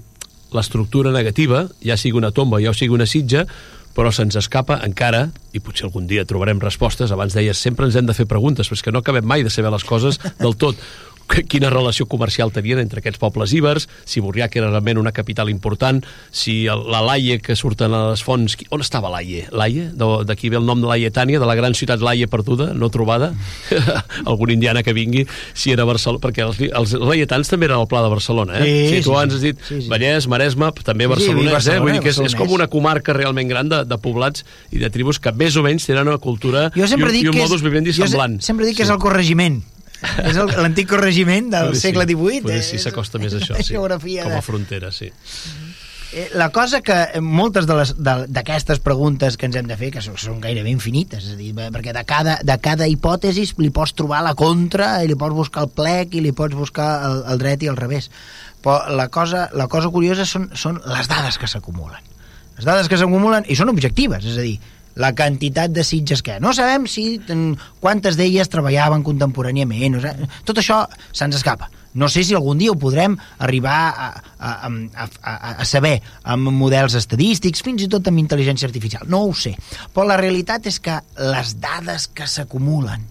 [0.55, 3.45] l'estructura negativa, ja sigui una tomba, ja sigui una sitja,
[3.93, 8.07] però se'ns escapa encara, i potser algun dia trobarem respostes, abans deies, sempre ens hem
[8.07, 10.80] de fer preguntes, però és que no acabem mai de saber les coses del tot.
[11.30, 16.02] Quina relació comercial tenien entre aquests pobles ibers, si Burriac era realment una capital important,
[16.32, 18.58] si la Laie que surten a les fonts...
[18.74, 19.46] On estava Laie?
[19.54, 19.90] Laie?
[19.94, 23.32] D'aquí ve el nom de Laietània, de la gran ciutat Laie perduda, no trobada?
[24.26, 26.22] Algun indiana que vingui, si era Barcelona...
[26.24, 28.66] Perquè els, els laietans també eren al Pla de Barcelona, eh?
[28.90, 29.90] Sí, si tu sí, abans has dit sí, sí.
[29.92, 31.84] Vallès, Maresme, també Sí, sí, Barcelona, Barcelona, eh?
[31.86, 34.90] Vull dir que és, és com una comarca realment gran de, de poblats i de
[34.94, 37.46] tribus que més o menys tenen una cultura Jo sempre i, dic un- i un
[37.48, 38.40] modus vivendi jo se- semblant.
[38.46, 39.62] sempre dic que és el corregiment.
[40.24, 42.41] És el- l'antic corregiment del Potser sí, segle XVIII.
[42.45, 43.74] potser sí és- s'acosta més a això, sí.
[43.74, 45.12] geografia Com a frontera, sí.
[46.12, 49.78] Eh, La cosa que eh, moltes de les- de- d'aquestes preguntes que ens hem de
[49.78, 52.88] fer, que són, són gairebé infinites, és a dir, eh, perquè de cada, de cada
[52.89, 56.56] hipòtesi li pots trobar la contra, i li pots buscar el plec, i li pots
[56.58, 58.10] buscar el, el dret i el revés.
[58.64, 62.02] Però la cosa, la cosa curiosa són, són les dades que s'acumulen.
[62.58, 64.58] Les dades que s'acumulen, i són objectives, és a dir,
[65.00, 66.43] la quantitat de sitges que hi ha.
[66.43, 69.97] No sabem si mm, quantes d'elles treballaven contemporàniament.
[69.97, 71.72] O sigui, tot això se'ns escapa.
[72.00, 76.52] No sé si algun dia ho podrem arribar a, a, a, a, a saber amb
[76.54, 79.08] models estadístics, fins i tot amb intel·ligència artificial.
[79.10, 79.56] No ho sé.
[79.95, 81.00] Però la realitat és que
[81.32, 83.08] les dades que s'acumulen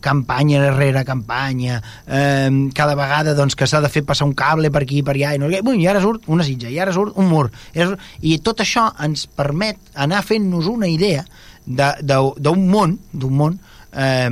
[0.00, 4.82] campanya rere campanya, eh, cada vegada doncs, que s'ha de fer passar un cable per
[4.82, 7.28] aquí i per allà, i, no, i ara surt una sitja, i ara surt un
[7.28, 7.50] mur.
[7.74, 11.24] I, surt, I tot això ens permet anar fent-nos una idea
[11.66, 13.58] de- de- d'un món, d'un món
[13.92, 14.30] eh,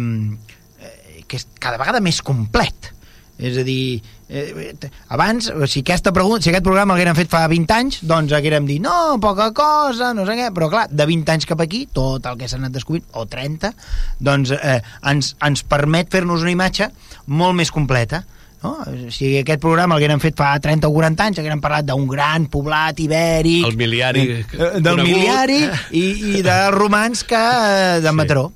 [1.29, 2.93] que és cada vegada més complet.
[3.41, 4.75] És a dir, eh,
[5.09, 8.83] abans, si, aquesta pregunta, si aquest programa l'haguérem fet fa 20 anys, doncs haguérem dit,
[8.85, 12.37] no, poca cosa, no sé què, però clar, de 20 anys cap aquí, tot el
[12.37, 13.73] que s'ha anat descobrint, o 30,
[14.21, 14.77] doncs eh,
[15.09, 16.91] ens, ens permet fer-nos una imatge
[17.33, 18.25] molt més completa.
[18.61, 18.75] No?
[19.09, 23.01] Si aquest programa l'haguérem fet fa 30 o 40 anys, haguérem parlat d'un gran poblat
[23.01, 23.65] ibèric...
[23.65, 25.07] El miliari eh, del conegut.
[25.09, 25.63] miliari
[25.97, 28.17] i, i de romans que eh, de Sí.
[28.21, 28.51] Mataró.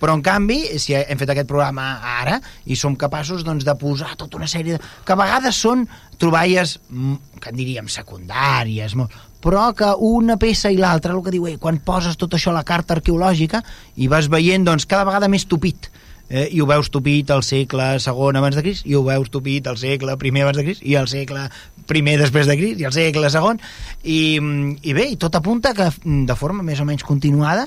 [0.00, 4.14] Però, en canvi, si hem fet aquest programa ara i som capaços doncs, de posar
[4.16, 4.92] tota una sèrie de...
[5.04, 5.84] que a vegades són
[6.20, 11.32] troballes, mm, que en diríem secundàries, molt, però que una peça i l'altra, el que
[11.32, 13.62] diu, eh, quan poses tot això a la carta arqueològica
[13.96, 15.90] i vas veient doncs, cada vegada més tupit,
[16.28, 19.66] eh, i ho veus tupit al segle segon abans de Crist, i ho veus tupit
[19.66, 21.48] al segle primer abans de Crist, i al segle
[21.90, 23.60] primer després de Crist, i al segle segon,
[24.04, 27.66] i, mm, i bé, i tot apunta que mm, de forma més o menys continuada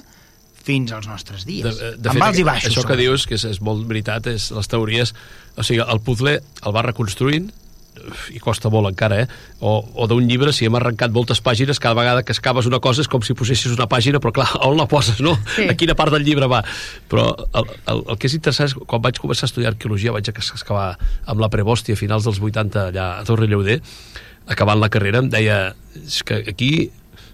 [0.63, 2.71] fins als nostres dies, De, de amb fet, alts i baixos.
[2.71, 5.13] Això que dius, que és, és molt veritat, és les teories...
[5.53, 7.51] O sigui, el puzzle el va reconstruint
[8.33, 9.27] i costa molt encara, eh?
[9.61, 13.03] O, o d'un llibre, si hem arrencat moltes pàgines, cada vegada que excaves una cosa
[13.03, 15.35] és com si posessis una pàgina, però clar, on la poses, no?
[15.53, 15.67] Sí.
[15.69, 16.63] A quina part del llibre va?
[17.11, 20.31] Però el, el, el que és interessant és, quan vaig començar a estudiar arqueologia, vaig
[20.33, 20.89] excavar
[21.29, 23.79] amb la Prebosti a finals dels 80 allà a Torre Lleuder,
[24.51, 25.61] acabant la carrera, em deia
[26.01, 26.73] és que aquí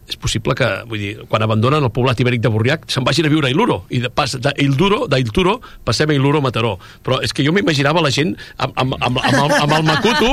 [0.09, 3.31] és possible que, vull dir, quan abandonen el poblat ibèric de Burriac, se'n vagin a
[3.31, 6.75] viure a Iluro, i de pas d'Ilduro, d'Ilturo, passem a Iluro Mataró.
[7.05, 10.31] Però és que jo m'imaginava la gent amb, amb, amb, amb, el, amb el Macuto,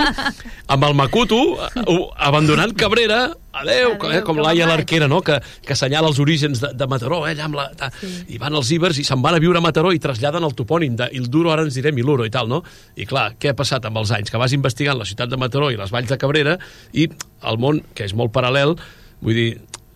[0.75, 1.99] amb el Macuto, eh,
[2.29, 6.73] abandonant Cabrera, adeu, Adéu, eh, com l'Aia l'Arquera, no?, que, que assenyala els orígens de,
[6.77, 8.11] de Mataró, eh, allà amb la, ta, sí.
[8.35, 10.99] i van els ibers i se'n van a viure a Mataró i traslladen el topònim
[10.99, 12.63] d'Ilduro, ara ens direm Iluro i tal, no?
[12.97, 14.33] I clar, què ha passat amb els anys?
[14.33, 16.59] Que vas investigant la ciutat de Mataró i les valls de Cabrera
[16.93, 17.09] i
[17.47, 18.77] el món, que és molt paral·lel,
[19.23, 19.49] vull dir,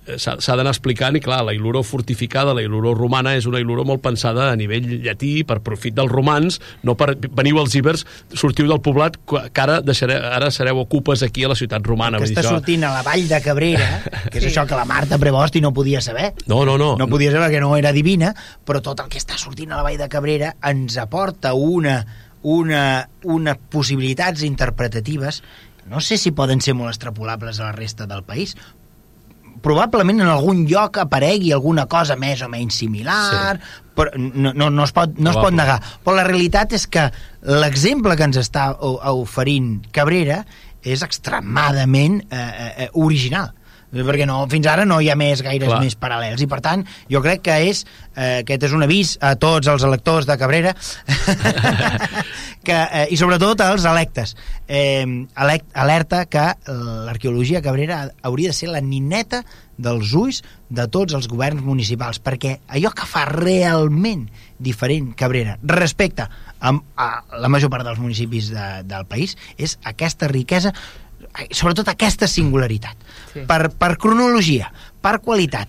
[0.06, 3.84] eh, s'ha d'anar explicant i clar, la Iluro fortificada, la Iluro romana és una Iluro
[3.84, 8.66] molt pensada a nivell llatí per profit dels romans, no per veniu els ibers, sortiu
[8.66, 12.40] del poblat que ara, deixareu, ara sereu ocupes aquí a la ciutat romana que està
[12.42, 13.90] això- sortint a la vall de Cabrera,
[14.32, 16.32] que és això que la Marta Prevosti no podia saber.
[16.46, 18.34] no, no, no, No podia saber que no era divina,
[18.66, 22.00] però tot el que està sortint a la vall de Cabrera ens aporta una,
[22.42, 25.42] una, una possibilitats interpretatives
[25.90, 28.52] no sé si poden ser molt extrapolables a la resta del país,
[29.62, 33.84] probablement en algun lloc aparegui alguna cosa més o menys similar, sí.
[33.96, 35.78] però no, no, no, es pot, no es pot negar.
[36.04, 37.08] Però la realitat és que
[37.61, 38.72] l'exemple que ens està
[39.12, 40.42] oferint Cabrera
[40.80, 43.52] és extremadament eh, eh, eh, original
[43.91, 45.80] perquè no, fins ara no hi ha més gaires Clar.
[45.82, 47.82] més paral·lels i per tant jo crec que és
[48.14, 50.74] eh, aquest és un avís a tots els electors de Cabrera
[52.66, 54.36] que, eh, i sobretot als electes
[54.68, 59.43] eh, elect, alerta que l'arqueologia Cabrera hauria de ser la nineta
[59.80, 64.28] dels ulls de tots els governs municipals perquè allò que fa realment
[64.61, 66.28] diferent Cabrera respecte
[66.61, 67.11] a, a
[67.41, 70.74] la major part dels municipis de, del país és aquesta riquesa
[71.51, 72.97] sobretot aquesta singularitat
[73.33, 73.41] Sí.
[73.47, 75.68] per, per cronologia, per qualitat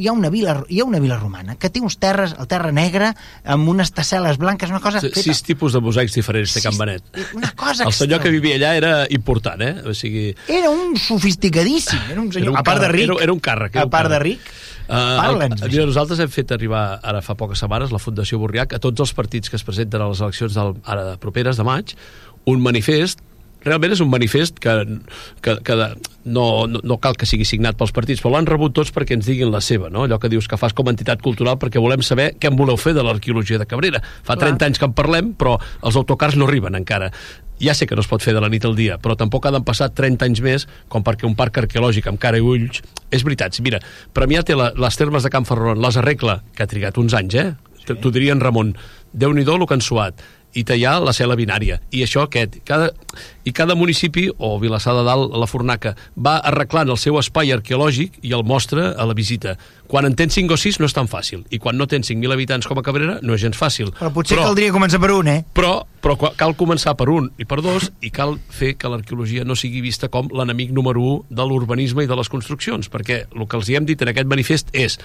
[0.00, 2.70] hi ha una vila, hi ha una vila romana que té uns terres, el terra
[2.72, 3.10] negra
[3.44, 6.78] amb unes tasseles blanques, una cosa Sí, feta sis tipus de mosaics diferents Sis- Can
[6.78, 7.02] Benet.
[7.34, 9.74] una cosa El senyor que vivia allà era important, eh?
[9.84, 13.22] O sigui, era un sofisticadíssim era un senyor, Era un a part de ric era-
[13.22, 14.38] era un càrrec, era a un part de càrrec.
[14.40, 14.40] ric
[14.88, 15.62] Parla'ns.
[15.68, 19.12] mira, nosaltres hem fet arribar ara fa poques setmanes la Fundació Borriac a tots els
[19.12, 21.94] partits que es presenten a les eleccions del, ara properes de maig
[22.46, 23.20] un manifest
[23.64, 24.72] realment és un manifest que,
[25.44, 25.88] que, que de,
[26.24, 29.28] no, no, no cal que sigui signat pels partits, però l'han rebut tots perquè ens
[29.28, 30.06] diguin la seva, no?
[30.06, 32.78] allò que dius que fas com a entitat cultural perquè volem saber què en voleu
[32.80, 34.02] fer de l'arqueologia de Cabrera.
[34.26, 37.12] Fa 30 anys que en parlem, però els autocars no arriben encara.
[37.62, 39.52] Ja sé que no es pot fer de la nit al dia, però tampoc ha
[39.54, 42.82] d'en passar 30 anys més com perquè un parc arqueològic amb cara i ulls...
[43.12, 43.78] És veritat, mira,
[44.16, 47.36] Premià té la, les termes de Can Ferron, les arregla, que ha trigat uns anys,
[47.38, 47.50] eh?
[47.82, 47.94] Sí.
[47.98, 48.72] T'ho dirien Ramon.
[49.12, 50.22] Déu-n'hi-do el que han suat
[50.54, 51.78] i tallar la cel·la binària.
[51.92, 52.58] I això aquest.
[52.68, 52.90] Cada,
[53.44, 58.20] I cada municipi, o Vilassar de Dalt, la Fornaca, va arreglant el seu espai arqueològic
[58.22, 59.56] i el mostra a la visita.
[59.88, 61.42] Quan en tens 5 o 6 no és tan fàcil.
[61.50, 63.92] I quan no tens 5.000 habitants com a Cabrera no és gens fàcil.
[63.98, 65.42] Però potser però, caldria començar per un, eh?
[65.56, 65.74] Però,
[66.04, 69.82] però cal començar per un i per dos i cal fer que l'arqueologia no sigui
[69.84, 73.68] vista com l'enemic número 1 de l'urbanisme i de les construccions, perquè el que els
[73.68, 74.98] hi hem dit en aquest manifest és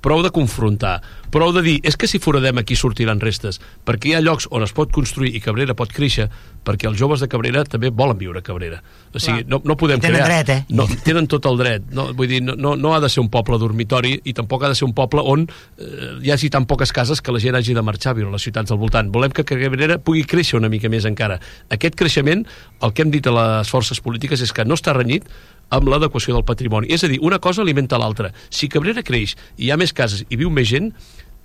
[0.00, 4.14] prou de confrontar, prou de dir és que si foradem aquí sortiran restes perquè hi
[4.16, 6.28] ha llocs on es pot construir i Cabrera pot créixer
[6.64, 8.80] perquè els joves de Cabrera també volen viure a Cabrera.
[9.14, 10.44] O sigui, no, no podem tenen crear.
[10.44, 10.76] dret, eh?
[10.76, 11.86] no, tenen tot el dret.
[11.96, 14.72] No, vull dir, no, no, no ha de ser un poble dormitori i tampoc ha
[14.72, 17.76] de ser un poble on eh, hi hagi tan poques cases que la gent hagi
[17.76, 19.08] de marxar a viure a les ciutats del voltant.
[19.12, 21.40] Volem que Cabrera pugui créixer una mica més encara.
[21.72, 22.44] Aquest creixement,
[22.84, 25.28] el que hem dit a les forces polítiques és que no està renyit
[25.70, 26.90] amb l'adequació del patrimoni.
[26.90, 28.32] És a dir, una cosa alimenta l'altra.
[28.50, 30.90] Si Cabrera creix i hi ha més cases i viu més gent,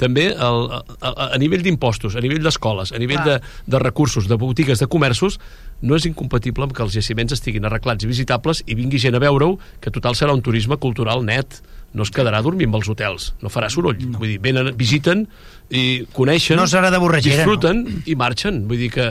[0.01, 0.65] també el,
[0.99, 4.89] a, a nivell d'impostos, a nivell d'escoles, a nivell de, de recursos, de botigues, de
[4.91, 5.39] comerços,
[5.85, 9.21] no és incompatible amb que els jaciments estiguin arreglats i visitables i vingui gent a
[9.23, 11.61] veure-ho, que total serà un turisme cultural net
[11.95, 14.01] no es quedarà a dormir amb els hotels, no farà soroll.
[14.01, 14.19] No.
[14.19, 15.23] Vull dir, venen, visiten
[15.71, 18.01] i coneixen, no serà de disfruten no?
[18.03, 18.65] i marxen.
[18.67, 19.07] Vull dir que,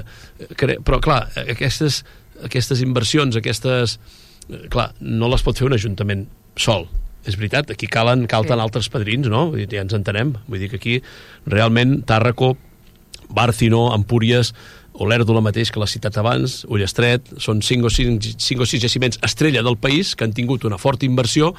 [0.52, 0.76] que...
[0.84, 2.02] Però, clar, aquestes,
[2.44, 4.23] aquestes inversions, aquestes Eh,
[4.72, 6.26] clar, no les pot fer un ajuntament
[6.60, 6.88] sol
[7.24, 8.62] és veritat, aquí calen, calten sí.
[8.62, 9.48] altres padrins, no?
[9.52, 10.34] Vull dir, ja ens entenem.
[10.44, 10.98] Vull dir que aquí,
[11.48, 12.54] realment, Tàrraco,
[13.32, 14.52] Bárcino, Empúries,
[14.94, 19.18] Olèrdola mateix, que l'ha citat abans, Ullestret, són 5 o 6, 5 o 6 jaciments
[19.26, 21.50] estrella del país que han tingut una forta inversió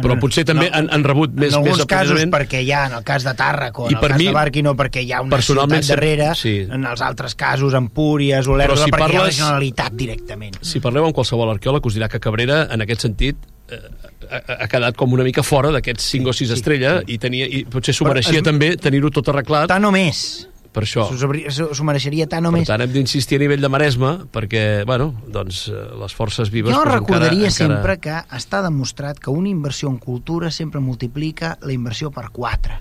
[0.00, 2.86] però potser també no, han, han rebut més, en alguns més casos perquè hi ha,
[2.88, 5.40] en el cas de Tàrraco, en el cas mi, de Barquino, perquè hi ha una
[5.44, 6.54] ciutat darrere, sí.
[6.64, 10.60] en els altres casos, Empúries, Olèrdola, si perquè parles, hi ha la Generalitat directament.
[10.64, 13.82] Si parleu amb qualsevol arqueòleg, us dirà que Cabrera, en aquest sentit, eh,
[14.30, 17.16] ha, ha quedat com una mica fora d'aquests 5 o 6 sí, estrella sí.
[17.16, 19.68] i, tenia, i potser s'ho mereixia també tenir-ho tot arreglat.
[19.72, 20.24] Tant o més
[20.72, 21.04] per això.
[21.12, 22.64] S'ho mereixeria tant o més.
[22.64, 26.74] Per tant, hem d'insistir a nivell de Maresme, perquè, bueno, doncs, eh, les forces vives...
[26.74, 31.56] Jo pues, recordaria encara, sempre que està demostrat que una inversió en cultura sempre multiplica
[31.62, 32.80] la inversió per 4.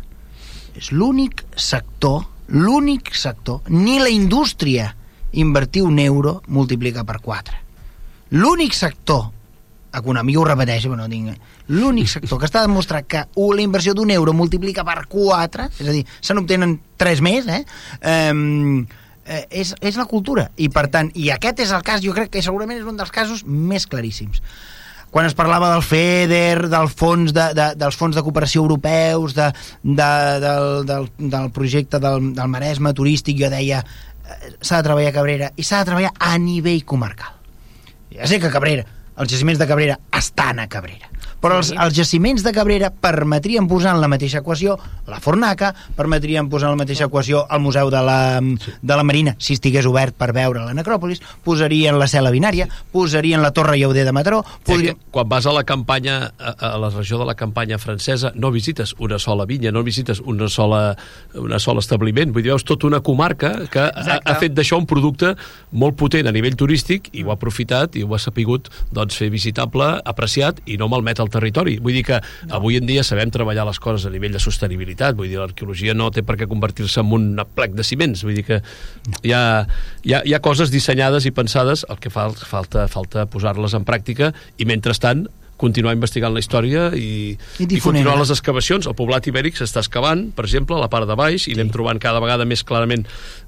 [0.80, 2.24] És l'únic sector,
[2.56, 4.94] l'únic sector, ni la indústria
[5.32, 7.60] invertir un euro multiplica per 4.
[8.32, 9.30] L'únic sector
[9.98, 11.36] econòmic, ho repeteixo, però no tinc...
[11.72, 15.96] L'únic sector que està demostrat que la inversió d'un euro multiplica per 4, és a
[15.96, 17.64] dir, se n'obtenen 3 més, eh?
[18.32, 18.84] Um,
[19.26, 22.42] és, és la cultura i per tant, i aquest és el cas jo crec que
[22.44, 24.42] segurament és un dels casos més claríssims
[25.12, 29.50] quan es parlava del FEDER, del fons de, de, dels fons de cooperació europeus, de,
[29.84, 30.08] de,
[30.40, 35.18] del, del, del projecte del, del Maresme turístic, jo deia eh, s'ha de treballar a
[35.18, 37.36] Cabrera i s'ha de treballar a nivell comarcal.
[38.16, 38.88] Ja sé que Cabrera
[39.22, 41.12] els jaciments de Cabrera estan a Cabrera
[41.42, 44.78] però els, els jaciments de Cabrera permetrien posar en la mateixa equació
[45.10, 49.36] la Fornaca, permetrien posar en la mateixa equació el Museu de la, de la Marina,
[49.40, 54.06] si estigués obert per veure la necròpolis, posarien la cel·la binària, posarien la Torre Lleuder
[54.06, 54.44] de Mataró...
[54.68, 55.00] Podrien...
[55.12, 58.96] Quan vas a la campanya, a, a la regió de la campanya francesa, no visites
[59.00, 60.96] una sola vinya, no visites una sola,
[61.36, 64.88] una sola establiment, vull dir, veus tota una comarca que ha, ha fet d'això un
[64.90, 65.34] producte
[65.72, 69.32] molt potent a nivell turístic i ho ha aprofitat i ho ha sapigut doncs, fer
[69.34, 71.78] visitable, apreciat i no malmet el territori.
[71.82, 72.56] Vull dir que no.
[72.60, 76.12] avui en dia sabem treballar les coses a nivell de sostenibilitat, vull dir, l'arqueologia no
[76.14, 78.62] té per què convertir-se en un plec de ciments, vull dir que
[79.24, 79.44] hi ha,
[80.04, 83.88] hi ha, hi ha coses dissenyades i pensades, el que fa, falta, falta posar-les en
[83.88, 85.28] pràctica i mentrestant
[85.62, 88.88] continuar investigant la història i, I, i continuar les excavacions.
[88.90, 91.58] El poblat ibèric s'està excavant, per exemple, a la part de baix, i sí.
[91.58, 93.06] anem trobant cada vegada més clarament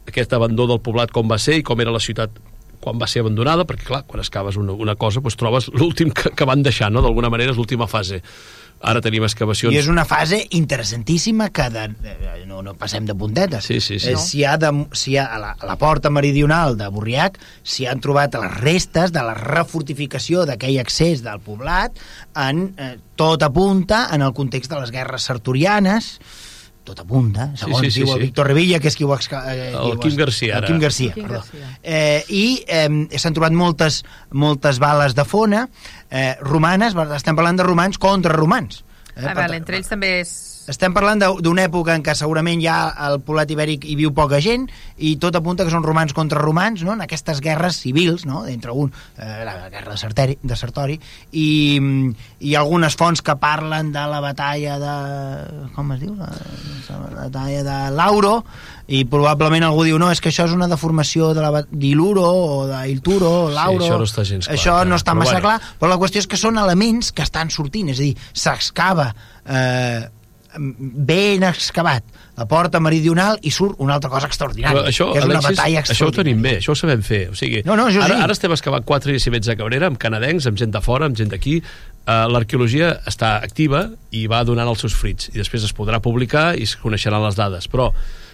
[0.07, 2.37] aquest abandó del poblat com va ser i com era la ciutat
[2.83, 6.33] quan va ser abandonada, perquè clar, quan excaves una, una cosa doncs trobes l'últim que,
[6.35, 7.01] que van deixar, no?
[7.05, 8.21] d'alguna manera és l'última fase
[8.83, 9.73] ara tenim excavacions...
[9.73, 11.85] I és una fase interessantíssima que de,
[12.49, 13.65] no, no passem de puntetes.
[13.69, 14.11] Sí, sí, sí.
[14.11, 17.87] Eh, si, ha de, si ha, a, la, a la porta meridional de Borriac s'hi
[17.87, 21.95] han trobat les restes de la refortificació d'aquell accés del poblat
[22.43, 26.17] en eh, tot apunta en el context de les guerres sartorianes
[26.83, 28.25] tot apunta, segons sí, sí, diu sí, el sí.
[28.27, 29.15] Víctor Revilla, que és qui ho...
[29.15, 30.67] Eh, el Quim Garcia, ara.
[30.67, 31.43] El Quim Garcia, Quim perdó.
[31.43, 31.69] Garcia.
[31.81, 35.67] Eh, I eh, s'han trobat moltes, moltes bales de fona
[36.11, 38.83] eh, romanes, estem parlant de romans contra romans,
[39.15, 39.25] Eh?
[39.27, 40.33] Ah, vale, entre ells també és...
[40.71, 44.69] Estem parlant d'una època en què segurament ja al poblat ibèric hi viu poca gent
[44.95, 46.93] i tot apunta que són romans contra romans, no?
[46.95, 48.45] en aquestes guerres civils, no?
[48.47, 50.95] entre un, eh, la guerra de Sartori, de Sartori
[51.31, 51.47] i,
[52.47, 54.95] i algunes fonts que parlen de la batalla de...
[55.75, 56.15] com es diu?
[56.15, 56.31] La,
[56.93, 58.37] la batalla de Lauro
[58.87, 62.57] i probablement algú diu no, és que això és una deformació de la d'Iluro o
[62.71, 65.45] d'Ilturo o Lauro Sí, això no està gens clar, això no està Però massa bueno.
[65.47, 69.11] clar però la qüestió és que són elements que estan sortint és a dir, s'excava
[69.43, 70.03] eh,
[70.57, 72.03] ben excavat
[72.37, 75.57] la porta meridional i surt una altra cosa extraordinària, Però això, que és una Alexis,
[75.57, 77.29] batalla això ho tenim bé, això ho sabem fer.
[77.29, 78.21] O sigui, No, no, ara, sí.
[78.25, 81.29] ara estem excavant quatre jaciments de Cabrera amb canadencs, amb gent de fora, amb gent
[81.33, 81.59] d'aquí.
[82.03, 85.29] Uh, L'arqueologia està activa i va donant els seus fruits.
[85.33, 87.69] I després es podrà publicar i es coneixeran les dades.
[87.71, 87.91] Però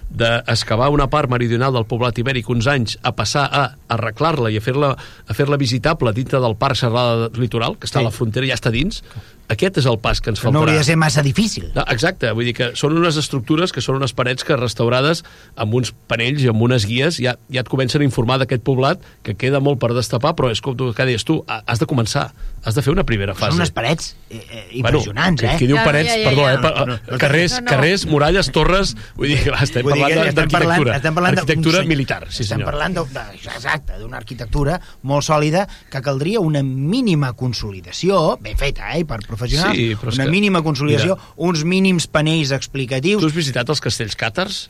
[0.10, 4.62] d'excavar una part meridional del poblat ibèric uns anys a passar a arreglar-la i a
[4.62, 8.06] fer-la a fer visitable dintre del Parc Serrada Litoral, que està Sí.
[8.06, 9.04] a la frontera, ja està dins,
[9.50, 10.54] aquest és el pas que ens faltarà.
[10.54, 13.82] no hauria de ser massa difícil No, exacte, vull dir que són unes estructures que
[13.82, 15.24] són unes parets que restaurades
[15.58, 19.02] amb uns panells i amb unes guies ja, ja et comencen a informar d'aquest poblat
[19.26, 21.86] que queda molt per destapar, però és com tu, que deies tu, ha- has de
[21.90, 22.30] començar,
[22.64, 23.52] has de fer una primera fase.
[23.54, 25.58] són unes parets eh, eh, impressionants bueno, eh?
[25.60, 27.18] Qui diu Ja, parets, ja, ja, perdó, eh, No, no, no.
[27.18, 27.68] carrers, No, no.
[27.72, 30.96] carrers, muralles, torres, vull dir que estem Vull parlant estem parlant- d'arquitectura.
[30.98, 32.72] estem parlant d'un Arquitectura seny- militar, sí estem senyor.
[32.72, 38.92] parlant de, de, exacte, d'una arquitectura molt sòlida que caldria una mínima consolidació ben feta,
[38.98, 41.34] eh, per professionals Sí, una que- mínima consolidació, mira.
[41.38, 44.70] uns mínims panells explicatius Tu has visitat els castells càtars?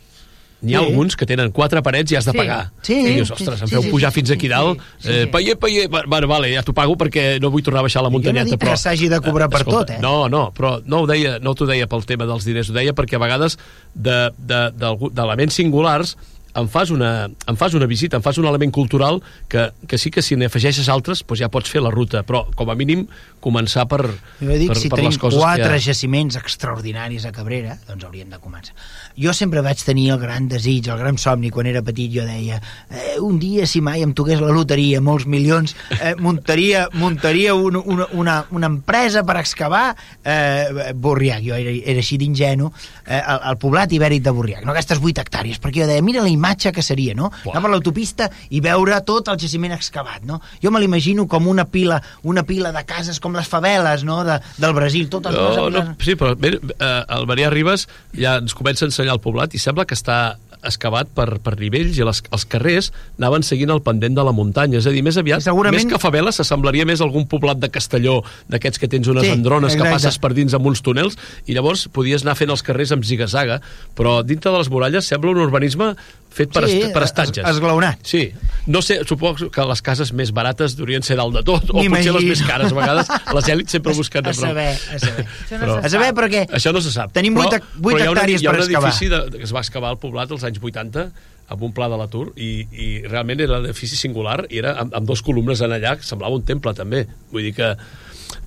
[0.62, 0.86] N'hi ha Sí.
[0.88, 2.38] alguns que tenen quatre parets i has de Sí.
[2.38, 2.72] pagar.
[2.82, 2.93] Sí.
[2.99, 4.80] I dius, Sí, ostres, sí, em feu sí, pujar sí, fins sí, aquí sí, dalt.
[4.99, 5.30] sí, Eh, sí.
[5.32, 5.88] paie, paie.
[5.88, 8.43] Bueno, vale, ja t'ho pago perquè no vull tornar a baixar la Jo no muntanyeta.
[8.45, 8.76] dic que però...
[8.76, 9.99] s'hagi de cobrar per Escolta, tot, eh?
[10.01, 12.93] No, no, però no ho deia, no t'ho deia pel tema dels diners, ho deia
[12.93, 13.57] perquè a vegades
[13.95, 16.18] de- de- d'algú- d'elements singulars
[16.56, 20.10] em fas, una, em fas una visita, em fas un element cultural que, que sí
[20.12, 23.06] que si n'afegeixes altres doncs ja pots fer la ruta, però com a mínim
[23.39, 24.02] començar per,
[24.41, 25.84] Jo dic, per, si per les coses quatre que ha.
[25.84, 28.76] jaciments extraordinaris a Cabrera, doncs hauríem de començar.
[29.20, 32.60] Jo sempre vaig tenir el gran desig, el gran somni, quan era petit jo deia
[32.89, 37.80] eh, un dia, si mai em toqués la loteria, molts milions, eh, muntaria, muntaria un,
[37.80, 39.86] una, una, una empresa per excavar
[40.24, 42.72] eh, Borriac, jo era, era així d'ingenu,
[43.06, 46.26] eh, el, el poblat ibèric de Borriac, no aquestes 8 hectàrees, perquè jo deia, mira
[46.26, 47.30] la imatge que seria, no?
[47.44, 47.54] Buah.
[47.58, 50.40] Anar per l'autopista i veure tot el jaciment excavat, no?
[50.64, 54.40] Jo me l'imagino com una pila, una pila de cases com les faveles, no?, de,
[54.58, 55.84] del Brasil, totes No, les...
[55.84, 59.54] no, sí, però bé, eh, el Maria Ribas ja ens comença a ensenyar el poblat
[59.54, 63.80] i sembla que està excavat per, per nivells i les, els carrers anaven seguint el
[63.86, 64.82] pendent de la muntanya.
[64.82, 67.70] És a dir, més aviat, Segurament- més que favela, s'assemblaria més a algun poblat de
[67.72, 68.18] Castelló,
[68.52, 69.96] d'aquests que tens unes Sí, andrones que exacte.
[69.96, 71.16] passes per dins amb uns túnels,
[71.48, 73.62] i llavors podies anar fent els carrers amb zigazaga,
[73.96, 75.94] però dintre de les muralles sembla un urbanisme
[76.30, 77.46] fet per, Sí, est per es- estatges.
[77.50, 78.00] esglaonat.
[78.06, 78.32] Sí.
[78.68, 82.14] No sé, suposo que les cases més barates durien ser dalt de tot, o potser
[82.14, 82.72] les més cares.
[82.72, 84.28] A vegades les èlits sempre busquen...
[84.28, 85.26] a saber, a saber.
[85.26, 87.12] Això no Però- A saber, perquè això no se sap.
[87.14, 88.90] Tenim Però- vuit hec- vuit però hi ha una- hectàrees hi ha per un excavar.
[88.94, 91.10] edifici de, que es va excavar al poblat als anys 80
[91.50, 94.94] amb un pla de l'atur i, i realment era un edifici singular i era amb,
[94.94, 97.72] amb dos columnes en allà que semblava un temple també vull dir que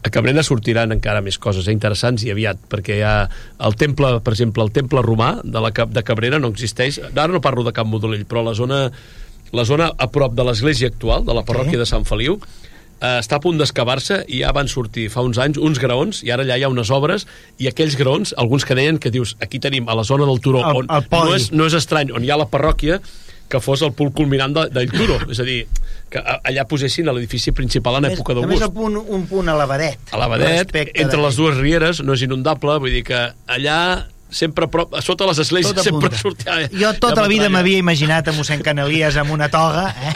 [0.03, 3.15] a Cabrera sortiran encara més coses eh, interessants i aviat, perquè hi ha
[3.67, 7.29] el temple, per exemple, el temple romà de, la, Cap- de Cabrera no existeix, ara
[7.33, 8.85] no parlo de Camp Modolell, però la zona,
[9.53, 12.39] la zona a prop de l'església actual, de la parròquia de Sant Feliu,
[13.03, 16.31] eh, està a punt d'excavar-se i ja van sortir fa uns anys uns graons i
[16.31, 17.27] ara allà hi ha unes obres
[17.59, 20.63] i aquells graons, alguns que deien que dius aquí tenim a la zona del turó
[20.69, 23.01] El- on el no és, no és estrany, on hi ha la parròquia
[23.53, 25.19] que fos el punt culminant de, del turó.
[25.29, 25.67] És a dir,
[26.13, 29.99] que allà posessin a l'edifici principal en més- època d'August el punt, un punt elevadet.
[30.13, 33.79] respecte entre les dues rieres, no és inundable, vull dir que allà
[34.33, 36.55] sempre prop, a sota les esglésies Tot sempre sortia...
[36.73, 40.15] Jo tota la vida m'havia imaginat a mossèn Canalies amb una toga, eh?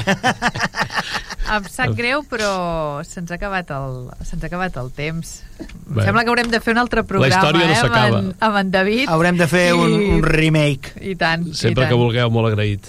[1.47, 5.35] Em sap greu, però se'ns ha acabat el, se'ns ha acabat el temps.
[5.61, 6.03] Em Bé.
[6.09, 8.19] sembla que haurem de fer un altre programa, història no eh, amb, s'acaba.
[8.25, 9.09] en, amb en David.
[9.15, 10.97] Haurem de fer un, I- un remake.
[11.07, 11.93] I tant, Sempre i tant.
[11.93, 12.89] que vulgueu, molt agraït.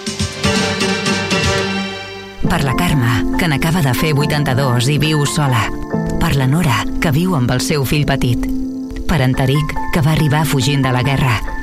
[2.51, 5.61] Per la Carme, que n'acaba de fer 82 i viu sola.
[6.19, 8.43] Per la Nora, que viu amb el seu fill petit.
[9.07, 11.60] Per en Taric, que va arribar fugint de la guerra